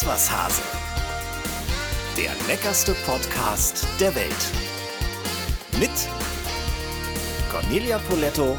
[0.00, 0.62] was, Hase.
[2.16, 4.32] Der leckerste Podcast der Welt.
[5.78, 5.90] Mit
[7.50, 8.56] Cornelia Poletto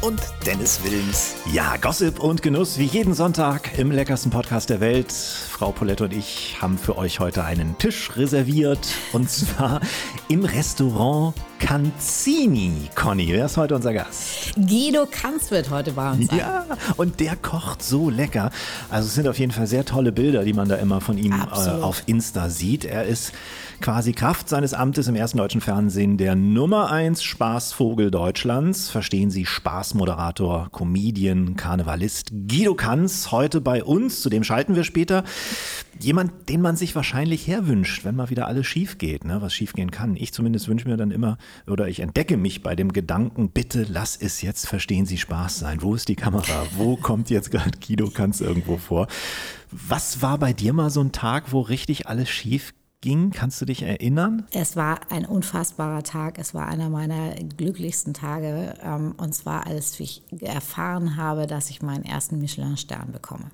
[0.00, 1.34] und Dennis Wilms.
[1.52, 5.12] Ja, Gossip und Genuss wie jeden Sonntag im leckersten Podcast der Welt.
[5.56, 8.78] Frau Poletto und ich haben für euch heute einen Tisch reserviert
[9.14, 9.80] und zwar
[10.28, 12.90] im Restaurant Canzini.
[12.94, 14.52] Conny, wer ist heute unser Gast?
[14.54, 16.40] Guido Kanz wird heute bei uns sein.
[16.40, 16.66] Ja,
[16.98, 18.50] und der kocht so lecker.
[18.90, 21.32] Also es sind auf jeden Fall sehr tolle Bilder, die man da immer von ihm
[21.32, 22.84] äh, auf Insta sieht.
[22.84, 23.32] Er ist
[23.80, 28.90] quasi Kraft seines Amtes im ersten deutschen Fernsehen der Nummer 1 Spaßvogel Deutschlands.
[28.90, 34.20] Verstehen Sie Spaßmoderator, Comedian, Karnevalist Guido Kanz heute bei uns.
[34.20, 35.24] Zu dem schalten wir später.
[35.98, 39.40] Jemand, den man sich wahrscheinlich herwünscht, wenn mal wieder alles schief geht, ne?
[39.40, 40.16] was schief gehen kann.
[40.16, 44.16] Ich zumindest wünsche mir dann immer, oder ich entdecke mich bei dem Gedanken, bitte lass
[44.16, 45.82] es jetzt, verstehen Sie Spaß sein.
[45.82, 46.66] Wo ist die Kamera?
[46.76, 49.06] Wo kommt jetzt gerade Guido Kanz irgendwo vor?
[49.70, 53.30] Was war bei dir mal so ein Tag, wo richtig alles schief ging?
[53.30, 54.46] Kannst du dich erinnern?
[54.52, 56.38] Es war ein unfassbarer Tag.
[56.38, 58.74] Es war einer meiner glücklichsten Tage.
[58.82, 63.50] ähm, Und zwar, als ich erfahren habe, dass ich meinen ersten Michelin-Stern bekomme.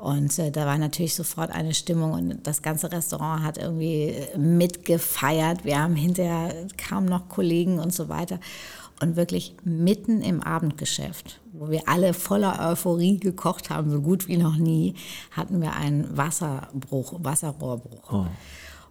[0.00, 5.66] Und äh, da war natürlich sofort eine Stimmung und das ganze Restaurant hat irgendwie mitgefeiert.
[5.66, 8.40] Wir haben hinterher kaum noch Kollegen und so weiter.
[9.02, 14.36] Und wirklich mitten im Abendgeschäft, wo wir alle voller Euphorie gekocht haben, so gut wie
[14.36, 14.94] noch nie,
[15.30, 18.26] hatten wir einen Wasserbruch, Wasserrohrbruch.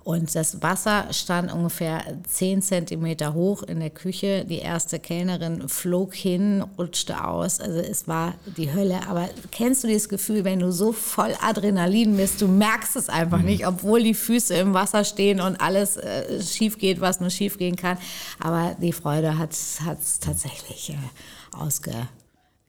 [0.04, 4.46] Und das Wasser stand ungefähr 10 Zentimeter hoch in der Küche.
[4.46, 7.60] Die erste Kellnerin flog hin, rutschte aus.
[7.60, 9.08] Also es war die Hölle.
[9.08, 13.42] Aber kennst du dieses Gefühl, wenn du so voll Adrenalin bist, du merkst es einfach
[13.42, 17.58] nicht, obwohl die Füße im Wasser stehen und alles äh, schief geht, was nur schief
[17.58, 17.98] gehen kann.
[18.40, 21.94] Aber die Freude hat es tatsächlich äh, ausge...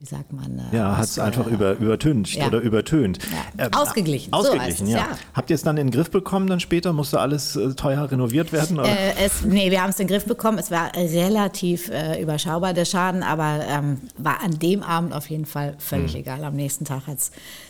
[0.01, 0.57] Wie sagt man?
[0.71, 2.47] Äh, Ja, hat es ausge- einfach über, übertüncht Ja.
[2.47, 3.19] oder übertönt.
[3.59, 3.69] Ja.
[3.71, 4.97] Ausgeglichen, so Ausgeglichen, heißt es, ja.
[4.97, 5.17] ja.
[5.35, 6.91] Habt ihr es dann in den Griff bekommen dann später?
[6.91, 8.79] Musste alles äh, teuer renoviert werden?
[8.79, 8.89] Oder?
[8.89, 10.57] Äh, es, nee, wir haben es in den Griff bekommen.
[10.57, 15.45] Es war relativ äh, überschaubar, der Schaden, aber ähm, war an dem Abend auf jeden
[15.45, 16.43] Fall völlig egal.
[16.45, 17.19] Am nächsten Tag hat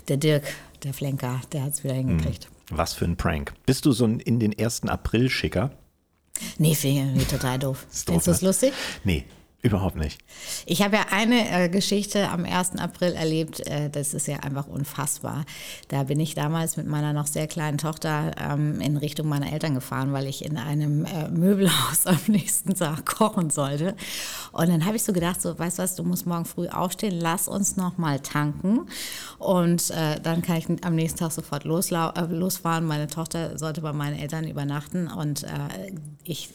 [0.08, 0.44] der Dirk,
[0.86, 2.48] der Flenker, der hat es wieder hingekriegt.
[2.70, 3.52] Was für ein Prank.
[3.66, 4.84] Bist du so ein in den 1.
[4.88, 5.72] April-Schicker?
[6.58, 7.86] Nee, finde ich total doof.
[7.92, 8.48] Ist Findest du es ne?
[8.48, 8.74] lustig?
[9.04, 9.26] Nee,
[9.62, 10.20] überhaupt nicht.
[10.66, 12.78] Ich habe ja eine äh, Geschichte am 1.
[12.78, 15.46] April erlebt, äh, das ist ja einfach unfassbar.
[15.88, 19.76] Da bin ich damals mit meiner noch sehr kleinen Tochter ähm, in Richtung meiner Eltern
[19.76, 23.96] gefahren, weil ich in einem äh, Möbelhaus am nächsten Tag kochen sollte.
[24.52, 27.20] Und dann habe ich so gedacht, so, weißt du was, du musst morgen früh aufstehen,
[27.20, 28.88] lass uns noch mal tanken.
[29.38, 32.86] Und äh, dann kann ich am nächsten Tag sofort äh, losfahren.
[32.86, 35.48] Meine Tochter sollte bei meinen Eltern übernachten und äh,
[36.24, 36.50] ich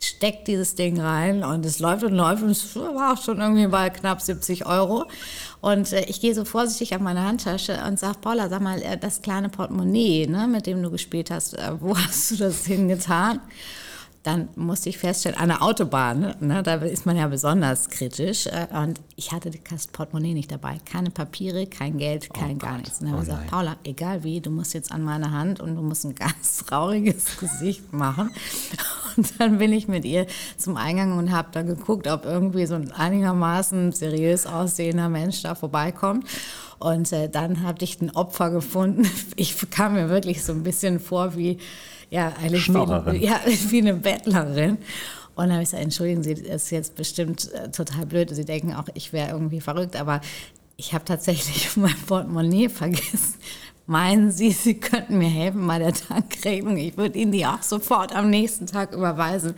[0.00, 3.66] steckt dieses Ding rein und es läuft und läuft und es war auch schon irgendwie
[3.66, 5.06] bei knapp 70 Euro.
[5.60, 8.96] Und äh, ich gehe so vorsichtig an meine Handtasche und sage, Paula, sag mal, äh,
[8.96, 13.40] das kleine Portemonnaie, ne, mit dem du gespielt hast, äh, wo hast du das hingetan?
[14.28, 18.46] Dann musste ich feststellen, an der Autobahn, ne, da ist man ja besonders kritisch.
[18.46, 20.76] Äh, und ich hatte das Portemonnaie nicht dabei.
[20.84, 23.00] Keine Papiere, kein Geld, kein gar nichts.
[23.00, 25.76] Und dann habe ich gesagt, Paula, egal wie, du musst jetzt an meine Hand und
[25.76, 28.30] du musst ein ganz trauriges Gesicht machen.
[29.16, 30.26] Und dann bin ich mit ihr
[30.58, 35.54] zum Eingang und habe dann geguckt, ob irgendwie so ein einigermaßen seriös aussehender Mensch da
[35.54, 36.26] vorbeikommt.
[36.78, 39.08] Und äh, dann habe ich ein Opfer gefunden.
[39.36, 41.58] Ich kam mir wirklich so ein bisschen vor wie,
[42.10, 43.20] ja, eigentlich wie, Schnorrerin.
[43.20, 44.78] ja, wie eine Bettlerin.
[45.34, 48.30] Und dann habe ich gesagt, entschuldigen Sie, das ist jetzt bestimmt äh, total blöd.
[48.34, 50.20] Sie denken auch, ich wäre irgendwie verrückt, aber
[50.76, 53.34] ich habe tatsächlich mein Portemonnaie vergessen.
[53.88, 56.76] Meinen Sie, Sie könnten mir helfen bei der Tankrechnung?
[56.76, 59.54] Ich würde Ihnen die auch sofort am nächsten Tag überweisen.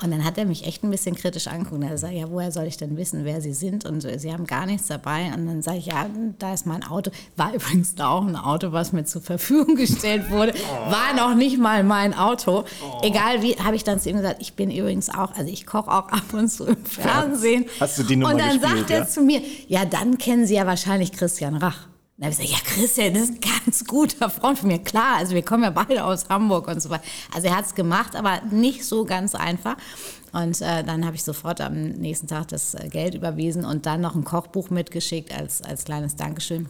[0.00, 1.82] Und dann hat er mich echt ein bisschen kritisch angeguckt.
[1.82, 3.84] Er sagt, ja, woher soll ich denn wissen, wer Sie sind?
[3.84, 5.32] Und äh, Sie haben gar nichts dabei.
[5.34, 6.06] Und dann sage ich, ja,
[6.38, 7.10] da ist mein Auto.
[7.36, 10.54] War übrigens auch ein Auto, was mir zur Verfügung gestellt wurde.
[10.88, 12.64] War noch nicht mal mein Auto.
[13.02, 15.90] Egal wie, habe ich dann zu ihm gesagt, ich bin übrigens auch, also ich koche
[15.90, 17.64] auch ab und zu im Fernsehen.
[17.80, 19.08] Hast du die Nummer Und dann gespielt, sagt er ja?
[19.08, 21.88] zu mir, ja, dann kennen Sie ja wahrscheinlich Christian Rach.
[22.16, 24.78] Dann habe ich gesagt, ja, Christian, das ist ein ganz guter Freund von mir.
[24.78, 27.02] Klar, also wir kommen ja beide aus Hamburg und so weiter.
[27.34, 29.76] Also er hat es gemacht, aber nicht so ganz einfach.
[30.32, 34.00] Und äh, dann habe ich sofort am nächsten Tag das äh, Geld überwiesen und dann
[34.00, 36.68] noch ein Kochbuch mitgeschickt als, als kleines Dankeschön.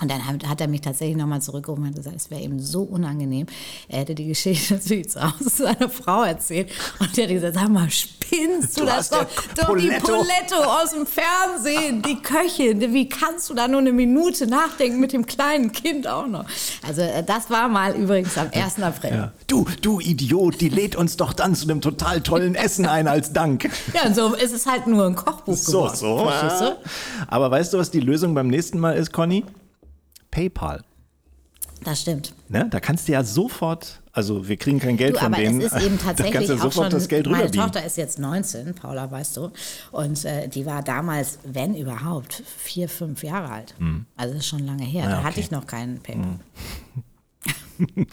[0.00, 2.60] Und dann hat, hat er mich tatsächlich nochmal zurückgerufen und hat gesagt, es wäre ihm
[2.60, 3.46] so unangenehm.
[3.88, 6.70] Er hätte die Geschichte natürlich zu Hause seiner Frau erzählt.
[6.98, 9.24] Und der hat gesagt, sag mal, spinnst du, Du das doch?
[9.56, 10.56] Doch die Poletto.
[10.56, 12.92] Aus dem Fernsehen, die Köchin.
[12.92, 16.44] Wie kannst du da nur eine Minute nachdenken mit dem kleinen Kind auch noch?
[16.86, 18.82] Also äh, das war mal übrigens am 1.
[18.82, 19.10] April.
[19.10, 19.32] Ja.
[19.46, 23.32] Du, du Idiot, die lädt uns doch dann zu einem total tollen Essen ein als
[23.32, 23.70] Dank.
[23.94, 25.96] Ja, und so ist es halt nur ein Kochbuch So, geworden.
[25.96, 26.64] so.
[26.66, 26.76] Du?
[27.28, 29.44] Aber weißt du, was die Lösung beim nächsten Mal ist, Conny?
[30.36, 30.82] PayPal.
[31.82, 32.34] Das stimmt.
[32.48, 32.66] Ne?
[32.70, 35.62] Da kannst du ja sofort, also wir kriegen kein Geld du, von aber denen.
[35.62, 38.18] Es ist eben tatsächlich da kannst du sofort schon, das Geld Meine Tochter ist jetzt
[38.18, 39.50] 19, Paula, weißt du,
[39.92, 43.74] und äh, die war damals, wenn überhaupt, vier, fünf Jahre alt.
[43.78, 44.04] Mhm.
[44.16, 45.04] Also das ist schon lange her.
[45.06, 45.26] Ah, da okay.
[45.26, 46.26] hatte ich noch keinen PayPal.
[46.26, 46.40] Mhm.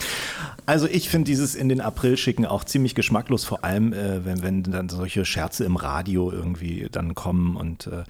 [0.65, 4.43] Also ich finde dieses in den April schicken auch ziemlich geschmacklos, vor allem äh, wenn,
[4.43, 8.03] wenn dann solche Scherze im Radio irgendwie dann kommen und äh,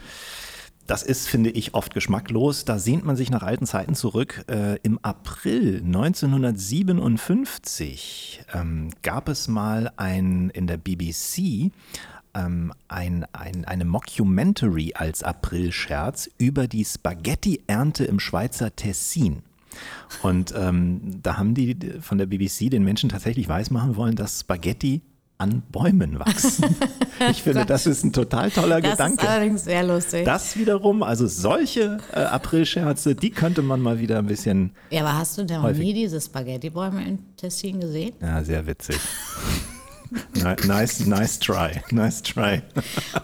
[0.88, 2.66] das ist, finde ich, oft geschmacklos.
[2.66, 4.44] Da sehnt man sich nach alten Zeiten zurück.
[4.50, 11.72] Äh, Im April 1957 ähm, gab es mal ein in der BBC
[12.34, 19.44] ähm, ein, ein, eine Mockumentary als Aprilscherz über die Spaghetti-Ernte im Schweizer Tessin.
[20.22, 25.02] Und ähm, da haben die von der BBC den Menschen tatsächlich weismachen wollen, dass Spaghetti
[25.44, 26.76] an Bäumen wachsen.
[27.30, 29.18] Ich finde, das ist ein total toller das Gedanke.
[29.18, 30.26] Das ist allerdings sehr lustig.
[30.26, 34.72] Das wiederum, also solche äh, Aprilscherze, die könnte man mal wieder ein bisschen.
[34.90, 38.14] Ja, aber hast du denn noch nie diese Spaghetti-Bäume in Tessin gesehen?
[38.20, 38.98] Ja, sehr witzig.
[40.66, 42.62] nice, nice try, nice try.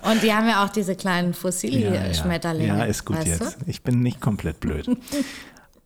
[0.10, 2.68] Und die haben ja auch diese kleinen Fossilschmetterlinge.
[2.68, 2.84] Ja, ja.
[2.86, 3.42] ja, ist gut jetzt.
[3.42, 3.66] Du?
[3.66, 4.88] Ich bin nicht komplett blöd.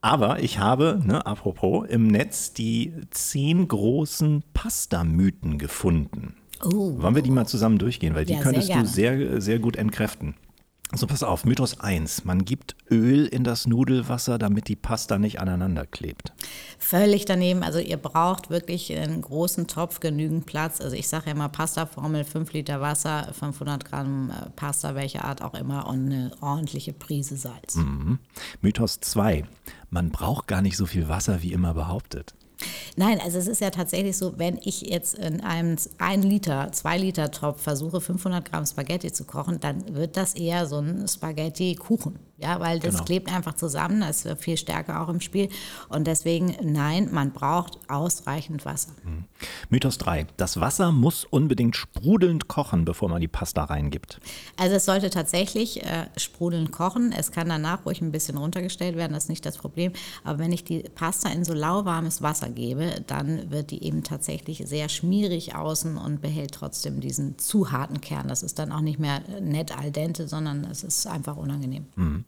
[0.03, 6.35] Aber ich habe, ne, apropos, im Netz die zehn großen Pasta-Mythen gefunden.
[6.61, 7.01] Oh.
[7.01, 8.13] Wollen wir die mal zusammen durchgehen?
[8.13, 10.35] Weil die ja, könntest du sehr, sehr gut entkräften.
[10.95, 12.24] So, pass auf, Mythos 1.
[12.24, 16.34] Man gibt Öl in das Nudelwasser, damit die Pasta nicht aneinander klebt.
[16.78, 17.63] Völlig daneben.
[17.63, 20.80] Also ihr braucht wirklich einen großen Topf, genügend Platz.
[20.81, 25.42] Also ich sage ja immer Pasta-Formel, 5 Liter Wasser, 500 Gramm äh, Pasta, welche Art
[25.42, 27.75] auch immer und eine ordentliche Prise Salz.
[27.75, 28.19] Mhm.
[28.62, 29.45] Mythos 2.
[29.90, 32.36] Man braucht gar nicht so viel Wasser, wie immer behauptet.
[32.95, 36.98] Nein, also es ist ja tatsächlich so, wenn ich jetzt in einem 1 Liter, 2
[36.98, 42.19] Liter Topf versuche, 500 Gramm Spaghetti zu kochen, dann wird das eher so ein Spaghetti-Kuchen.
[42.44, 43.06] Ja, weil das genau.
[43.06, 45.48] klebt einfach zusammen, da ist viel stärker auch im Spiel.
[45.88, 48.92] Und deswegen, nein, man braucht ausreichend Wasser.
[49.06, 49.24] Mhm.
[49.69, 50.28] Mythos 3.
[50.36, 54.19] Das Wasser muss unbedingt sprudelnd kochen, bevor man die Pasta reingibt.
[54.57, 57.13] Also es sollte tatsächlich äh, sprudelnd kochen.
[57.18, 59.94] Es kann danach ruhig ein bisschen runtergestellt werden, das ist nicht das Problem.
[60.25, 64.63] Aber wenn ich die Pasta in so lauwarmes Wasser gebe, dann wird die eben tatsächlich
[64.66, 68.28] sehr schmierig außen und behält trotzdem diesen zu harten Kern.
[68.28, 71.86] Das ist dann auch nicht mehr nett al dente, sondern es ist einfach unangenehm.
[71.95, 72.25] Mhm.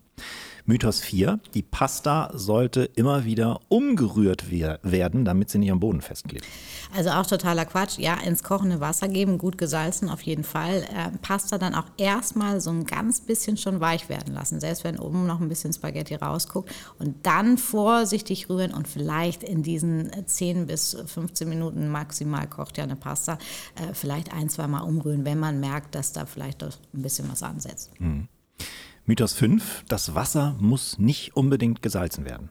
[0.68, 1.40] Mythos 4.
[1.54, 6.46] Die Pasta sollte immer wieder umgerührt werden, damit sie nicht am Boden festklebt.
[6.96, 8.00] Also auch totaler Quatsch.
[8.00, 10.82] Ja, ins kochende Wasser geben, gut gesalzen auf jeden Fall.
[10.84, 14.98] Äh, Pasta dann auch erstmal so ein ganz bisschen schon weich werden lassen, selbst wenn
[14.98, 16.72] oben noch ein bisschen Spaghetti rausguckt.
[16.98, 22.86] Und dann vorsichtig rühren und vielleicht in diesen 10 bis 15 Minuten maximal kocht ja
[22.86, 23.38] eine Pasta,
[23.76, 27.30] äh, vielleicht ein, zwei Mal umrühren, wenn man merkt, dass da vielleicht doch ein bisschen
[27.30, 27.92] was ansetzt.
[28.00, 28.28] Mhm.
[29.08, 32.50] Mythos 5, das Wasser muss nicht unbedingt gesalzen werden.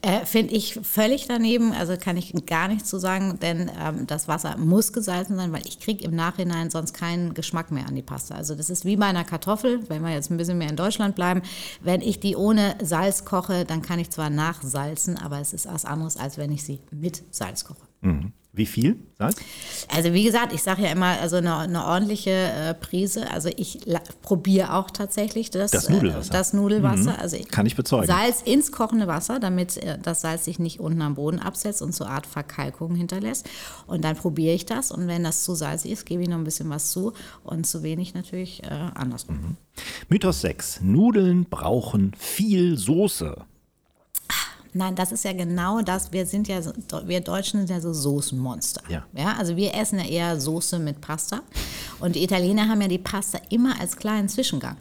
[0.00, 4.26] Äh, Finde ich völlig daneben, also kann ich gar nichts zu sagen, denn ähm, das
[4.26, 8.02] Wasser muss gesalzen sein, weil ich kriege im Nachhinein sonst keinen Geschmack mehr an die
[8.02, 8.34] Pasta.
[8.34, 11.16] Also das ist wie bei einer Kartoffel, wenn wir jetzt ein bisschen mehr in Deutschland
[11.16, 11.42] bleiben.
[11.82, 15.84] Wenn ich die ohne Salz koche, dann kann ich zwar nachsalzen, aber es ist was
[15.84, 17.82] anderes, als wenn ich sie mit Salz koche.
[18.00, 18.32] Mhm.
[18.52, 19.36] Wie viel Salz?
[19.94, 23.30] Also wie gesagt, ich sage ja immer, also eine, eine ordentliche äh, Prise.
[23.30, 23.78] Also ich
[24.22, 26.30] probiere auch tatsächlich das, das Nudelwasser.
[26.30, 27.12] Äh, das Nudelwasser.
[27.12, 27.20] Mhm.
[27.20, 28.08] Also ich, Kann ich bezeugen.
[28.08, 31.94] Salz ins kochende Wasser, damit äh, das Salz sich nicht unten am Boden absetzt und
[31.94, 33.48] so eine Art Verkalkung hinterlässt.
[33.86, 36.44] Und dann probiere ich das und wenn das zu salzig ist, gebe ich noch ein
[36.44, 37.12] bisschen was zu
[37.44, 39.36] und zu wenig natürlich äh, andersrum.
[39.36, 39.56] Mhm.
[40.08, 40.80] Mythos 6.
[40.82, 43.44] Nudeln brauchen viel Soße.
[44.72, 46.12] Nein, das ist ja genau das.
[46.12, 46.60] Wir sind ja,
[47.04, 48.82] wir Deutschen sind ja so Soßenmonster.
[48.88, 49.04] Ja.
[49.12, 49.34] ja.
[49.38, 51.40] Also wir essen ja eher Soße mit Pasta.
[51.98, 54.76] Und die Italiener haben ja die Pasta immer als kleinen Zwischengang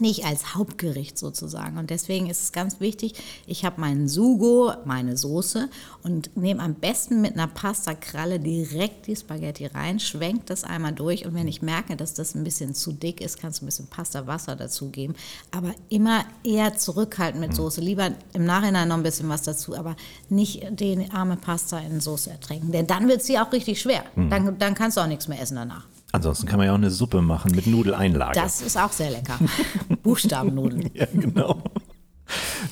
[0.00, 1.78] nicht als Hauptgericht sozusagen.
[1.78, 3.14] Und deswegen ist es ganz wichtig,
[3.46, 5.68] ich habe meinen Sugo, meine Soße
[6.02, 11.26] und nehme am besten mit einer Pasta-Kralle direkt die Spaghetti rein, schwenke das einmal durch
[11.26, 13.86] und wenn ich merke, dass das ein bisschen zu dick ist, kannst du ein bisschen
[13.86, 15.14] Pasta-Wasser dazugeben.
[15.50, 17.80] Aber immer eher zurückhalten mit Soße.
[17.80, 19.96] Lieber im Nachhinein noch ein bisschen was dazu, aber
[20.28, 22.72] nicht die arme Pasta in Soße ertränken.
[22.72, 24.04] Denn dann wird sie auch richtig schwer.
[24.16, 24.30] Mhm.
[24.30, 25.86] Dann, dann kannst du auch nichts mehr essen danach.
[26.12, 28.38] Ansonsten kann man ja auch eine Suppe machen mit Nudeleinlage.
[28.38, 29.38] Das ist auch sehr lecker.
[30.02, 30.90] Buchstabennudeln.
[30.92, 31.62] ja, genau.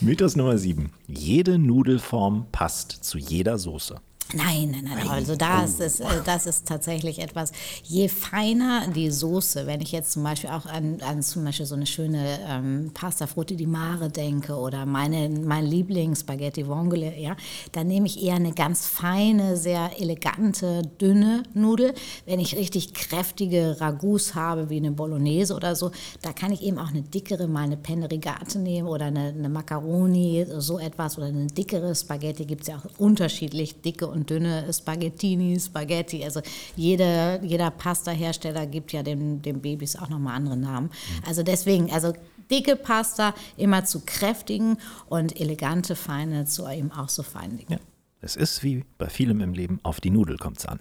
[0.02, 0.90] Mythos Nummer 7.
[1.06, 4.00] Jede Nudelform passt zu jeder Soße.
[4.34, 5.08] Nein, nein, nein.
[5.08, 7.52] Also das ist, äh, das ist tatsächlich etwas,
[7.84, 11.74] je feiner die Soße, wenn ich jetzt zum Beispiel auch an, an zum Beispiel so
[11.74, 17.36] eine schöne ähm, Pasta Frutti di Mare denke oder meine, mein Lieblings Spaghetti Vongole, ja,
[17.72, 21.94] dann nehme ich eher eine ganz feine, sehr elegante, dünne Nudel.
[22.26, 25.90] Wenn ich richtig kräftige Ragouts habe, wie eine Bolognese oder so,
[26.22, 29.48] da kann ich eben auch eine dickere, mal eine Penne Rigate nehmen oder eine, eine
[29.48, 34.30] Macaroni, so etwas oder eine dickere Spaghetti gibt es ja auch unterschiedlich dicke und und
[34.30, 36.24] dünne Spaghettini, Spaghetti.
[36.24, 36.40] Also
[36.76, 40.90] jede, jeder Pasta-Hersteller gibt ja den, den Babys auch nochmal andere Namen.
[41.26, 42.12] Also deswegen, also
[42.50, 44.76] dicke Pasta immer zu kräftigen
[45.08, 47.74] und elegante Feine zu eben auch so feindigen.
[47.74, 47.80] Ja.
[48.20, 50.80] Es ist wie bei vielem im Leben, auf die Nudel kommt es an.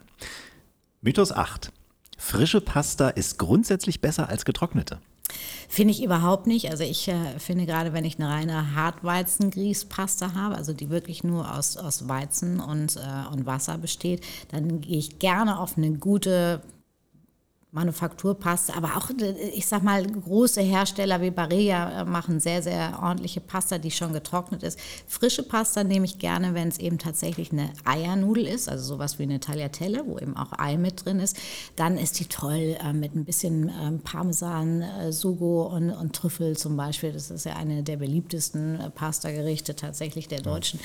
[1.01, 1.72] Mythos 8.
[2.17, 5.00] Frische Pasta ist grundsätzlich besser als getrocknete.
[5.67, 6.71] Finde ich überhaupt nicht.
[6.71, 11.55] Also ich äh, finde gerade, wenn ich eine reine Hartweizengrießpasta habe, also die wirklich nur
[11.55, 16.62] aus, aus Weizen und, äh, und Wasser besteht, dann gehe ich gerne auf eine gute
[17.71, 19.11] Manufakturpasta, aber auch,
[19.53, 24.11] ich sag mal, große Hersteller wie Barilla äh, machen sehr, sehr ordentliche Pasta, die schon
[24.11, 24.79] getrocknet ist.
[25.05, 29.23] Frische Pasta nehme ich gerne, wenn es eben tatsächlich eine Eiernudel ist, also sowas wie
[29.23, 31.38] eine Tagliatelle, wo eben auch Ei mit drin ist.
[31.75, 36.57] Dann ist die toll äh, mit ein bisschen äh, Parmesan, äh, Sugo und, und, Trüffel
[36.57, 37.11] zum Beispiel.
[37.11, 40.79] Das ist ja eine der beliebtesten äh, Pasta-Gerichte tatsächlich der Deutschen.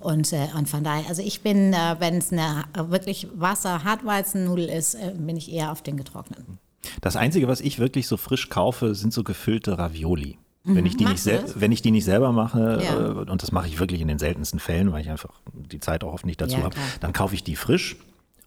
[0.00, 5.36] Und, äh, und von daher, also ich bin, wenn es eine wirklich Wasser-Hartweizennudel ist, bin
[5.36, 6.58] ich eher auf den getrockneten trocknen.
[7.00, 10.38] Das Einzige, was ich wirklich so frisch kaufe, sind so gefüllte Ravioli.
[10.68, 12.98] Wenn ich, die nicht wenn ich die nicht selber mache, ja.
[12.98, 16.02] äh, und das mache ich wirklich in den seltensten Fällen, weil ich einfach die Zeit
[16.02, 17.96] auch oft nicht dazu ja, habe, dann kaufe ich die frisch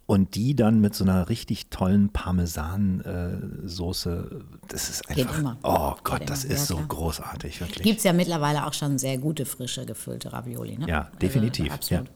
[0.05, 4.41] und die dann mit so einer richtig tollen Parmesan-Soße.
[4.67, 6.55] das ist einfach, oh Gott, Geht das immer.
[6.55, 7.83] ist so großartig, wirklich.
[7.83, 10.77] Gibt es ja mittlerweile auch schon sehr gute, frische, gefüllte Ravioli.
[10.77, 10.89] Ne?
[10.89, 11.63] Ja, definitiv.
[11.65, 12.07] Also, absolut.
[12.07, 12.13] Ja.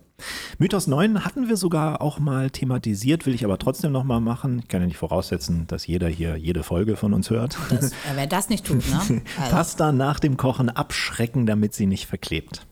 [0.57, 4.59] Mythos 9 hatten wir sogar auch mal thematisiert, will ich aber trotzdem noch mal machen.
[4.59, 7.57] Ich kann ja nicht voraussetzen, dass jeder hier jede Folge von uns hört.
[7.69, 9.21] Das, wer das nicht tut, ne?
[9.37, 9.55] Also.
[9.55, 12.65] Pasta nach dem Kochen abschrecken, damit sie nicht verklebt.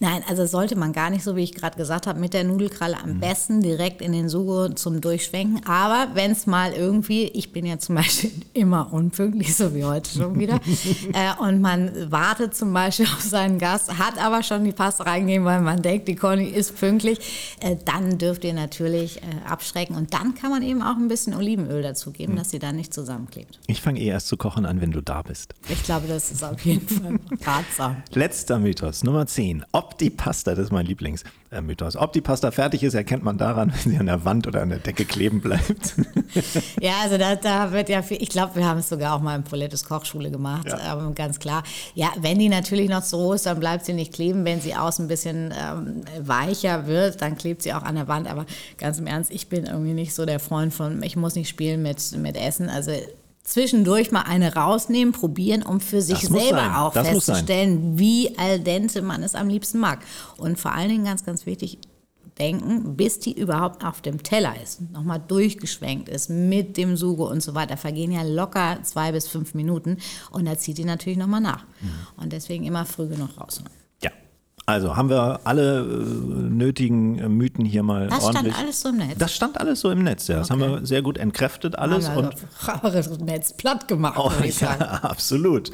[0.00, 2.98] Nein, also sollte man gar nicht, so wie ich gerade gesagt habe, mit der Nudelkralle
[3.02, 3.20] am mhm.
[3.20, 5.64] besten direkt in den Sugo zum Durchschwenken.
[5.66, 10.10] Aber wenn es mal irgendwie, ich bin ja zum Beispiel immer unpünktlich, so wie heute
[10.10, 10.54] schon wieder,
[11.12, 15.44] äh, und man wartet zum Beispiel auf seinen Gast, hat aber schon die Pasta reingegeben,
[15.46, 17.18] weil man denkt, die Conny ist pünktlich,
[17.60, 19.96] äh, dann dürft ihr natürlich äh, abschrecken.
[19.96, 22.38] Und dann kann man eben auch ein bisschen Olivenöl dazugeben, mhm.
[22.38, 23.58] dass sie dann nicht zusammenklebt.
[23.66, 25.54] Ich fange eh erst zu kochen an, wenn du da bist.
[25.68, 27.96] Ich glaube, das ist auf jeden Fall ratsam.
[28.12, 29.55] Letzter Mythos, Nummer 10.
[29.60, 29.66] 10.
[29.72, 31.96] Ob die Pasta, das ist mein Lieblingsmythos.
[31.96, 34.70] Ob die Pasta fertig ist, erkennt man daran, wenn sie an der Wand oder an
[34.70, 35.94] der Decke kleben bleibt.
[36.80, 39.36] ja, also da, da wird ja, viel, ich glaube, wir haben es sogar auch mal
[39.36, 40.98] in Polettes Kochschule gemacht, ja.
[40.98, 41.62] ähm, ganz klar.
[41.94, 44.44] Ja, wenn die natürlich noch so ist, dann bleibt sie nicht kleben.
[44.44, 48.28] Wenn sie außen ein bisschen ähm, weicher wird, dann klebt sie auch an der Wand.
[48.30, 48.46] Aber
[48.78, 51.82] ganz im Ernst, ich bin irgendwie nicht so der Freund von, ich muss nicht spielen
[51.82, 52.68] mit, mit Essen.
[52.68, 52.92] Also
[53.46, 56.74] zwischendurch mal eine rausnehmen, probieren, um für sich selber sein.
[56.74, 60.00] auch das festzustellen, wie al dente man es am liebsten mag.
[60.36, 61.78] Und vor allen Dingen ganz, ganz wichtig,
[62.38, 67.42] denken, bis die überhaupt auf dem Teller ist, nochmal durchgeschwenkt ist mit dem Sugo und
[67.42, 69.98] so weiter, vergehen ja locker zwei bis fünf Minuten
[70.30, 71.64] und da zieht die natürlich nochmal nach.
[71.80, 72.22] Mhm.
[72.22, 73.70] Und deswegen immer früh genug rausholen.
[74.68, 78.52] Also haben wir alle äh, nötigen äh, Mythen hier mal das ordentlich.
[78.52, 79.18] Das stand alles so im Netz.
[79.18, 80.38] Das stand alles so im Netz, ja.
[80.38, 80.60] Das okay.
[80.60, 82.08] haben wir sehr gut entkräftet alles.
[82.08, 85.70] Haben wir und das Netz platt gemacht, oh, würde ich ja, absolut.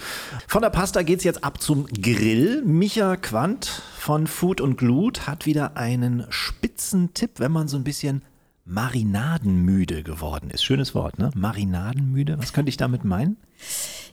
[0.46, 2.62] Von der Pasta geht es jetzt ab zum Grill.
[2.66, 7.84] Micha Quandt von Food und Glut hat wieder einen spitzen Tipp, wenn man so ein
[7.84, 8.22] bisschen
[8.66, 10.62] marinadenmüde geworden ist.
[10.64, 11.30] Schönes Wort, ne?
[11.34, 12.38] Marinadenmüde.
[12.38, 13.38] Was könnte ich damit meinen?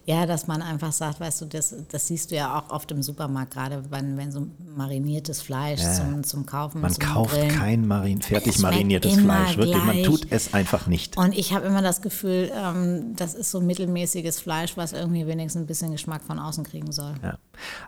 [0.10, 3.04] Ja, dass man einfach sagt, weißt du, das, das siehst du ja auch oft im
[3.04, 5.94] Supermarkt, gerade wenn, wenn so mariniertes Fleisch ja.
[5.94, 7.50] zum, zum Kaufen Man zum kauft Grillen.
[7.50, 9.76] kein marin, fertig mariniertes Fleisch, wirklich.
[9.76, 9.86] Gleich.
[9.86, 11.16] Man tut es einfach nicht.
[11.16, 15.62] Und ich habe immer das Gefühl, ähm, das ist so mittelmäßiges Fleisch, was irgendwie wenigstens
[15.62, 17.14] ein bisschen Geschmack von außen kriegen soll.
[17.22, 17.38] Ja.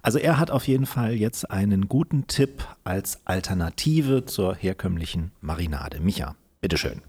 [0.04, 6.00] Also er hat auf jeden Fall jetzt einen guten Tipp als Alternative zur herkömmlichen Marinade.
[6.00, 7.02] Micha, bitteschön.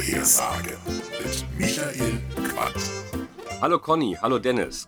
[0.00, 0.78] Die Grillvorhersage
[1.22, 2.90] mit Michael Quandt.
[3.60, 4.86] Hallo Conny, hallo Dennis.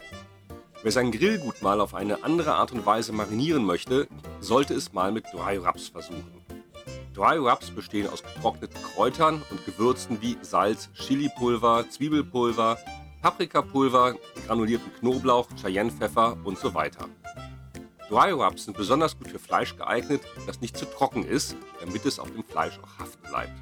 [0.83, 4.09] Wer sein Grillgut mal auf eine andere Art und Weise marinieren möchte,
[4.41, 6.43] sollte es mal mit Dry Rubs versuchen.
[7.15, 12.79] Dry Rubs bestehen aus getrockneten Kräutern und Gewürzen wie Salz, Chilipulver, Zwiebelpulver,
[13.21, 14.15] Paprikapulver,
[14.47, 17.07] granulierten Knoblauch, Cayennepfeffer und so weiter.
[18.09, 22.19] Dry Rubs sind besonders gut für Fleisch geeignet, das nicht zu trocken ist, damit es
[22.19, 23.53] auf dem Fleisch auch haften bleibt.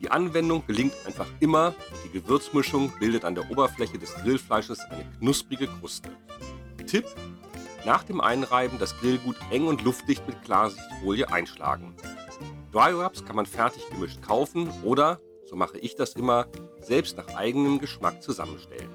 [0.00, 5.04] Die Anwendung gelingt einfach immer und die Gewürzmischung bildet an der Oberfläche des Grillfleisches eine
[5.18, 6.10] knusprige Kruste.
[6.86, 7.06] Tipp:
[7.84, 11.94] Nach dem Einreiben das Grillgut eng und luftdicht mit Klarsichtfolie einschlagen.
[12.72, 16.46] Dry Rubs kann man fertig gemischt kaufen oder, so mache ich das immer,
[16.80, 18.90] selbst nach eigenem Geschmack zusammenstellen.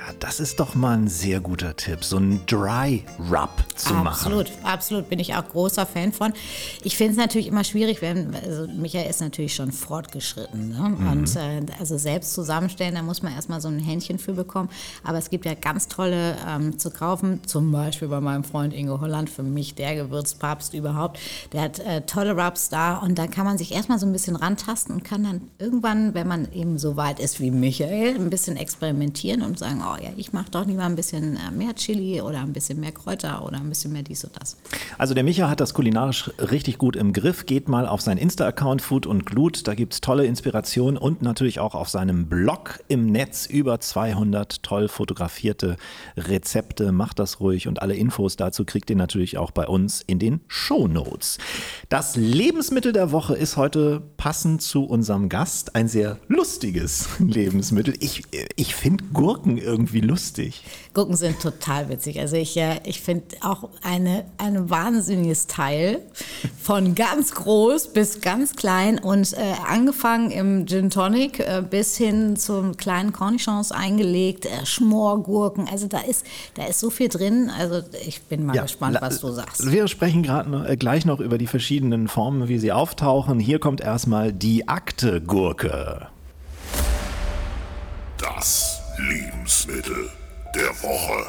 [0.00, 4.06] Ja, das ist doch mal ein sehr guter Tipp, so einen Dry Rub zu machen.
[4.06, 5.10] Absolut, absolut.
[5.10, 6.32] Bin ich auch großer Fan von.
[6.82, 10.70] Ich finde es natürlich immer schwierig, wenn, also Michael ist natürlich schon fortgeschritten.
[10.70, 10.96] Ne?
[10.96, 11.10] Mhm.
[11.10, 14.70] Und äh, also selbst zusammenstellen, da muss man erstmal so ein Händchen für bekommen.
[15.04, 19.02] Aber es gibt ja ganz tolle ähm, zu kaufen, zum Beispiel bei meinem Freund Ingo
[19.02, 21.18] Holland, für mich der Gewürzpapst überhaupt.
[21.52, 24.36] Der hat äh, tolle Rubs da und da kann man sich erstmal so ein bisschen
[24.36, 28.56] rantasten und kann dann irgendwann, wenn man eben so weit ist wie Michael, ein bisschen
[28.56, 32.40] experimentieren und sagen, oh ja, ich mache doch lieber ein bisschen äh, mehr Chili oder
[32.40, 34.56] ein bisschen mehr Kräuter oder ein bisschen mehr dies und das.
[34.98, 37.46] Also der Micha hat das kulinarisch richtig gut im Griff.
[37.46, 41.60] Geht mal auf seinen Insta-Account Food und Glut, da gibt es tolle Inspiration und natürlich
[41.60, 45.76] auch auf seinem Blog im Netz über 200 toll fotografierte
[46.16, 46.92] Rezepte.
[46.92, 50.40] Macht das ruhig und alle Infos dazu kriegt ihr natürlich auch bei uns in den
[50.48, 51.38] Show Notes.
[51.88, 57.94] Das Lebensmittel der Woche ist heute passend zu unserem Gast ein sehr lustiges Lebensmittel.
[58.00, 58.22] Ich,
[58.56, 60.62] ich finde Gurken irgendwie lustig.
[60.94, 62.18] Gurken sind total witzig.
[62.20, 66.00] Also ich, äh, ich finde auch eine, ein wahnsinniges Teil
[66.60, 72.36] von ganz groß bis ganz klein und äh, angefangen im Gin Tonic äh, bis hin
[72.36, 75.68] zum kleinen Cornichons eingelegt, äh, Schmorgurken.
[75.70, 77.50] Also da ist, da ist so viel drin.
[77.56, 79.70] Also ich bin mal Ja, gespannt, was du sagst.
[79.70, 83.38] Wir sprechen gerade noch, äh, gleich noch über die verschiedenen Formen, wie sie auftauchen.
[83.38, 86.08] Hier kommt erstmal die Akte-Gurke.
[88.18, 90.10] Das Lebensmittel
[90.54, 91.24] der Woche.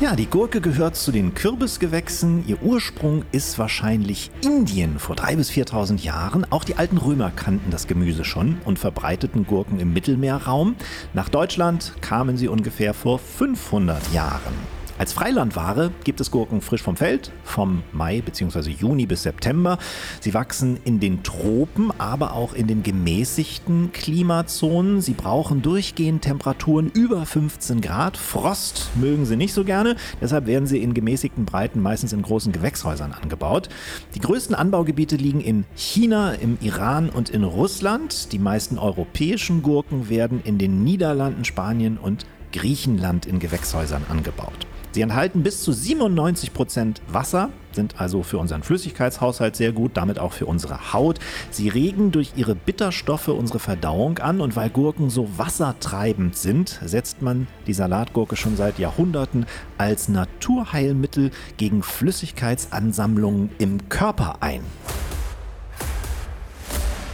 [0.00, 2.46] Ja, die Gurke gehört zu den Kürbisgewächsen.
[2.46, 6.50] Ihr Ursprung ist wahrscheinlich Indien vor 3.000 bis 4.000 Jahren.
[6.50, 10.76] Auch die alten Römer kannten das Gemüse schon und verbreiteten Gurken im Mittelmeerraum.
[11.12, 14.75] Nach Deutschland kamen sie ungefähr vor 500 Jahren.
[14.98, 18.70] Als Freilandware gibt es Gurken frisch vom Feld, vom Mai bzw.
[18.70, 19.76] Juni bis September.
[20.20, 25.02] Sie wachsen in den Tropen, aber auch in den gemäßigten Klimazonen.
[25.02, 28.16] Sie brauchen durchgehend Temperaturen über 15 Grad.
[28.16, 32.52] Frost mögen sie nicht so gerne, deshalb werden sie in gemäßigten Breiten meistens in großen
[32.52, 33.68] Gewächshäusern angebaut.
[34.14, 38.32] Die größten Anbaugebiete liegen in China, im Iran und in Russland.
[38.32, 44.66] Die meisten europäischen Gurken werden in den Niederlanden, Spanien und Griechenland in Gewächshäusern angebaut.
[44.96, 50.18] Sie enthalten bis zu 97 Prozent Wasser, sind also für unseren Flüssigkeitshaushalt sehr gut, damit
[50.18, 51.18] auch für unsere Haut.
[51.50, 57.20] Sie regen durch ihre Bitterstoffe unsere Verdauung an und weil Gurken so wassertreibend sind, setzt
[57.20, 59.44] man die Salatgurke schon seit Jahrhunderten
[59.76, 64.62] als Naturheilmittel gegen Flüssigkeitsansammlungen im Körper ein.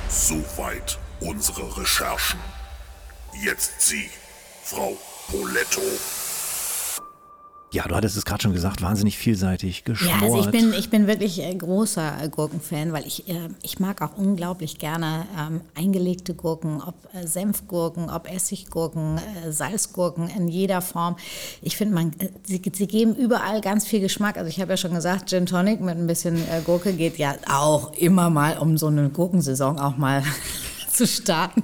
[0.09, 2.39] Soweit unsere Recherchen.
[3.45, 4.09] Jetzt Sie,
[4.63, 4.97] Frau
[5.29, 5.81] Poletto.
[7.73, 10.23] Ja, du hattest es gerade schon gesagt, wahnsinnig vielseitig Ja, geschmort.
[10.23, 14.03] also ich bin, ich bin wirklich äh, großer äh, Gurkenfan, weil ich, äh, ich mag
[14.03, 21.17] auch unglaublich gerne ähm, eingelegte Gurken, ob Senfgurken, ob Essiggurken, äh, Salzgurken in jeder Form.
[21.63, 22.13] Ich finde, man,
[22.45, 24.37] sie, sie geben überall ganz viel Geschmack.
[24.37, 27.37] Also ich habe ja schon gesagt, Gin Tonic mit ein bisschen äh, Gurke geht ja
[27.51, 30.23] auch immer mal, um so eine Gurkensaison auch mal
[30.93, 31.63] zu starten.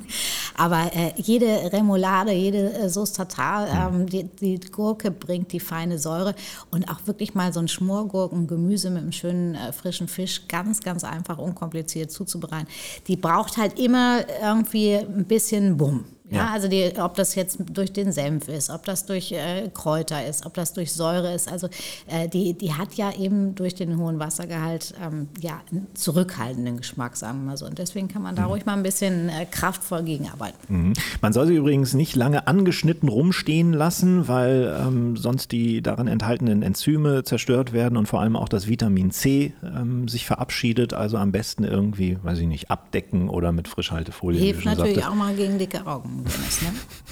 [0.56, 5.98] Aber äh, jede Remoulade, jede äh, Sauce Tartare, ähm, die, die Gurke bringt die feine
[5.98, 6.34] Säure
[6.70, 10.80] und auch wirklich mal so ein Schmorgurken, Gemüse mit einem schönen äh, frischen Fisch, ganz,
[10.80, 12.68] ganz einfach, unkompliziert zuzubereiten.
[13.06, 16.04] Die braucht halt immer irgendwie ein bisschen Bumm.
[16.30, 16.50] Ja, Ja.
[16.52, 20.44] also die, ob das jetzt durch den Senf ist, ob das durch äh, Kräuter ist,
[20.46, 21.50] ob das durch Säure ist.
[21.50, 21.68] Also
[22.06, 27.16] äh, die, die hat ja eben durch den hohen Wassergehalt ähm, ja, einen zurückhaltenden Geschmack,
[27.16, 27.66] sagen wir mal so.
[27.66, 30.58] Und deswegen kann man da ruhig mal ein bisschen äh, kraftvoll gegenarbeiten.
[30.68, 30.92] Mhm.
[31.20, 36.62] Man soll sie übrigens nicht lange angeschnitten rumstehen lassen, weil ähm, sonst die darin enthaltenen
[36.62, 40.94] Enzyme zerstört werden und vor allem auch das Vitamin C ähm, sich verabschiedet.
[40.94, 44.40] Also am besten irgendwie, weiß ich nicht, abdecken oder mit Frischhaltefolie.
[44.40, 45.08] Hilft natürlich sagtest.
[45.10, 46.68] auch mal gegen dicke Augen, Dennis, ne?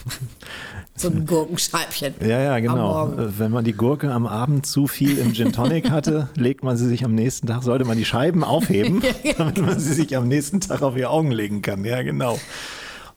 [0.97, 2.15] so ein Gurkenscheibchen.
[2.21, 3.13] Ja, ja, genau.
[3.13, 6.77] Äh, Wenn man die Gurke am Abend zu viel im Gin Tonic hatte, legt man
[6.77, 9.03] sie sich am nächsten Tag, sollte man die Scheiben aufheben,
[9.39, 11.85] damit man sie sich am nächsten Tag auf die Augen legen kann.
[11.85, 12.39] Ja, genau.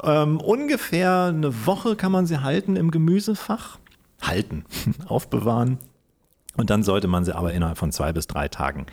[0.04, 3.78] Ähm, ungefähr eine Woche kann man sie halten im Gemüsefach.
[4.22, 4.66] Halten,
[5.08, 5.78] aufbewahren.
[6.58, 8.86] Und dann sollte man sie aber innerhalb von zwei bis drei Tagen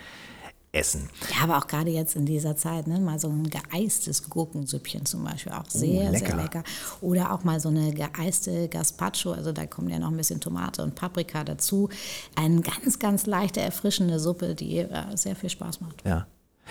[0.76, 1.08] essen.
[1.30, 5.24] Ja, aber auch gerade jetzt in dieser Zeit, ne, mal so ein geeistes Gurkensüppchen zum
[5.24, 6.26] Beispiel, auch sehr, lecker.
[6.26, 6.62] sehr lecker.
[7.00, 10.82] Oder auch mal so eine geeiste Gazpacho, also da kommt ja noch ein bisschen Tomate
[10.82, 11.88] und Paprika dazu.
[12.34, 16.04] Eine ganz, ganz leichte, erfrischende Suppe, die äh, sehr viel Spaß macht.
[16.04, 16.26] Ja.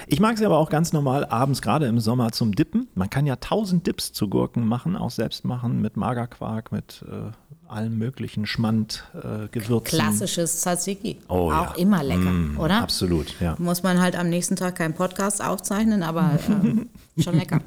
[0.07, 2.87] Ich mag sie aber auch ganz normal abends, gerade im Sommer, zum Dippen.
[2.95, 7.31] Man kann ja tausend Dips zu Gurken machen, auch selbst machen, mit Magerquark, mit äh,
[7.75, 9.99] allen möglichen Schmand, äh, Gewürzen.
[9.99, 11.17] Klassisches Tzatziki.
[11.27, 11.73] Oh, auch ja.
[11.77, 12.81] immer lecker, Mm, oder?
[12.81, 13.55] Absolut, ja.
[13.59, 17.61] Muss man halt am nächsten Tag keinen Podcast aufzeichnen, aber ähm, schon lecker.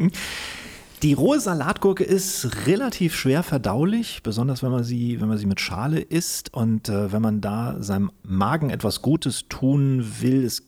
[1.03, 5.61] Die rohe Salatgurke ist relativ schwer verdaulich, besonders wenn man sie, wenn man sie mit
[5.61, 10.45] Schale isst und äh, wenn man da seinem Magen etwas Gutes tun will.
[10.45, 10.65] Es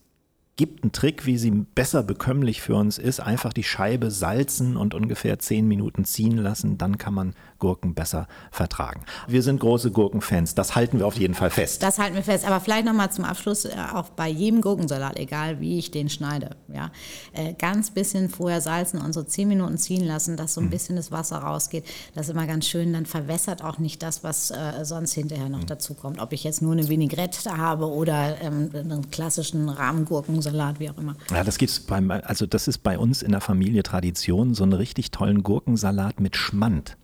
[0.60, 3.18] gibt einen Trick, wie sie besser bekömmlich für uns ist.
[3.18, 8.28] Einfach die Scheibe salzen und ungefähr zehn Minuten ziehen lassen, dann kann man Gurken besser
[8.50, 9.02] vertragen.
[9.26, 11.82] Wir sind große Gurkenfans, das halten wir auf jeden Fall fest.
[11.82, 12.46] Das halten wir fest.
[12.46, 16.56] Aber vielleicht nochmal zum Abschluss, äh, auch bei jedem Gurkensalat, egal wie ich den schneide,
[16.68, 16.90] ja,
[17.32, 20.96] äh, ganz bisschen vorher salzen und so zehn Minuten ziehen lassen, dass so ein bisschen
[20.96, 21.84] das Wasser rausgeht.
[22.14, 22.92] Das ist immer ganz schön.
[22.92, 26.20] Dann verwässert auch nicht das, was äh, sonst hinterher noch dazu kommt.
[26.20, 31.16] Ob ich jetzt nur eine Vinaigrette habe oder ähm, einen klassischen Rahmengurkensalat, wie auch immer.
[31.30, 34.72] Ja, das gibt's beim, also das ist bei uns in der Familie Tradition, so einen
[34.72, 36.96] richtig tollen Gurkensalat mit Schmand.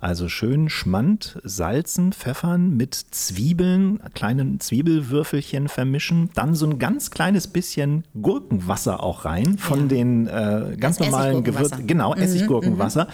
[0.00, 7.48] Also schön Schmand, salzen, pfeffern, mit Zwiebeln, kleinen Zwiebelwürfelchen vermischen, dann so ein ganz kleines
[7.48, 9.86] bisschen Gurkenwasser auch rein von Ja.
[9.86, 11.42] den äh, ganz Das normalen.
[11.42, 11.86] Gewürzen.
[11.88, 13.08] Genau, Essiggurkenwasser.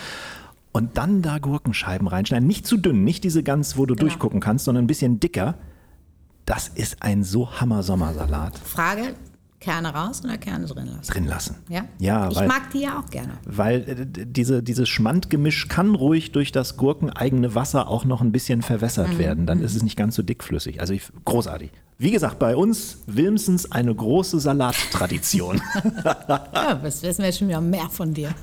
[0.71, 2.47] Und dann da Gurkenscheiben reinschneiden.
[2.47, 5.55] Nicht zu dünn, nicht diese ganz, wo du durchgucken kannst, sondern ein bisschen dicker.
[6.45, 8.59] Das ist ein so Hammer-Sommersalat.
[8.59, 9.15] Frage,
[9.61, 11.11] Kerne raus oder Kerne drin lassen?
[11.13, 11.57] Drin lassen.
[11.69, 13.33] Ja, Ja, ich weil- mag die ja auch gerne.
[13.45, 18.63] Weil äh, diese, dieses Schmandgemisch kann ruhig durch das gurkeneigene Wasser auch noch ein bisschen
[18.63, 19.47] verwässert werden.
[19.47, 20.81] Dann ist es nicht ganz so dickflüssig.
[20.81, 21.71] Also ich, großartig.
[22.01, 25.61] Wie gesagt, bei uns Wilmsens eine große Salattradition.
[26.05, 28.31] Ja, das wissen wir schon wieder mehr von dir.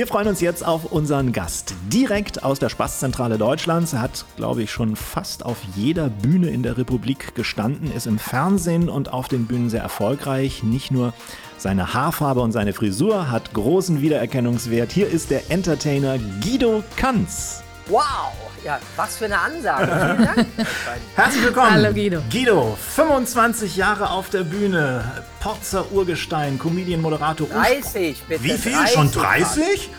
[0.00, 1.74] Wir freuen uns jetzt auf unseren Gast.
[1.92, 3.92] Direkt aus der Spaßzentrale Deutschlands.
[3.92, 8.18] Er hat, glaube ich, schon fast auf jeder Bühne in der Republik gestanden, ist im
[8.18, 10.62] Fernsehen und auf den Bühnen sehr erfolgreich.
[10.62, 11.12] Nicht nur
[11.58, 14.90] seine Haarfarbe und seine Frisur hat großen Wiedererkennungswert.
[14.90, 17.62] Hier ist der Entertainer Guido Kanz.
[17.90, 18.32] Wow,
[18.64, 19.86] ja, was für eine Ansage.
[19.86, 20.46] Vielen Dank.
[21.16, 21.72] Herzlich willkommen.
[21.72, 22.22] Hallo, Guido.
[22.30, 25.04] Guido, 25 Jahre auf der Bühne,
[25.40, 27.48] Porzer Urgestein, Comedian, Moderator.
[27.48, 28.44] 30, bitte.
[28.44, 28.86] Wie viel?
[28.86, 29.90] Schon 30?